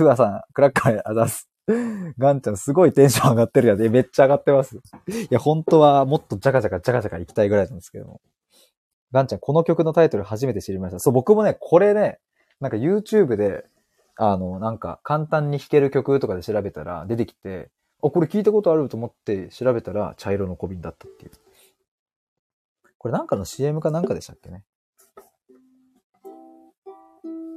[0.00, 1.50] ふわさん、クラッカーあざす。
[2.18, 3.78] ガンちゃんすごいテンション上がってるやん。
[3.78, 4.76] めっちゃ上がってます。
[4.76, 4.80] い
[5.28, 8.22] や、本当はもっとジャカジャカジャカジャカ行きたいぐらいなんですけども。
[9.12, 11.00] ガンちゃん、この曲のタイトル初めて知りました。
[11.00, 12.18] そう、僕もね、これね、
[12.60, 13.66] なんか YouTube で、
[14.16, 17.70] あの、なんか簡単に弾ける曲とかで調べたら出てきて、
[18.02, 21.30] あ、これ聞いたことあると思って調べたら茶色の小瓶だったっていう。
[22.96, 24.64] これなんかの CM かなんかでしたっけね。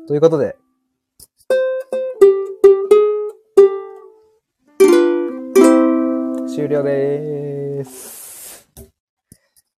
[0.07, 0.57] ということで、
[6.53, 8.69] 終了です。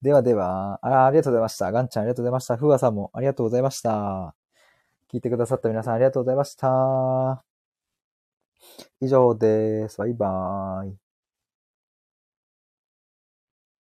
[0.03, 1.71] ではでは、あありがとうございました。
[1.71, 2.57] ガンちゃんありがとうございました。
[2.57, 4.35] ふわさんもありがとうございました。
[5.13, 7.45] 聞いてくださった皆さんありがとうございました。
[9.01, 9.99] 以上です。
[9.99, 11.04] バイバーイ。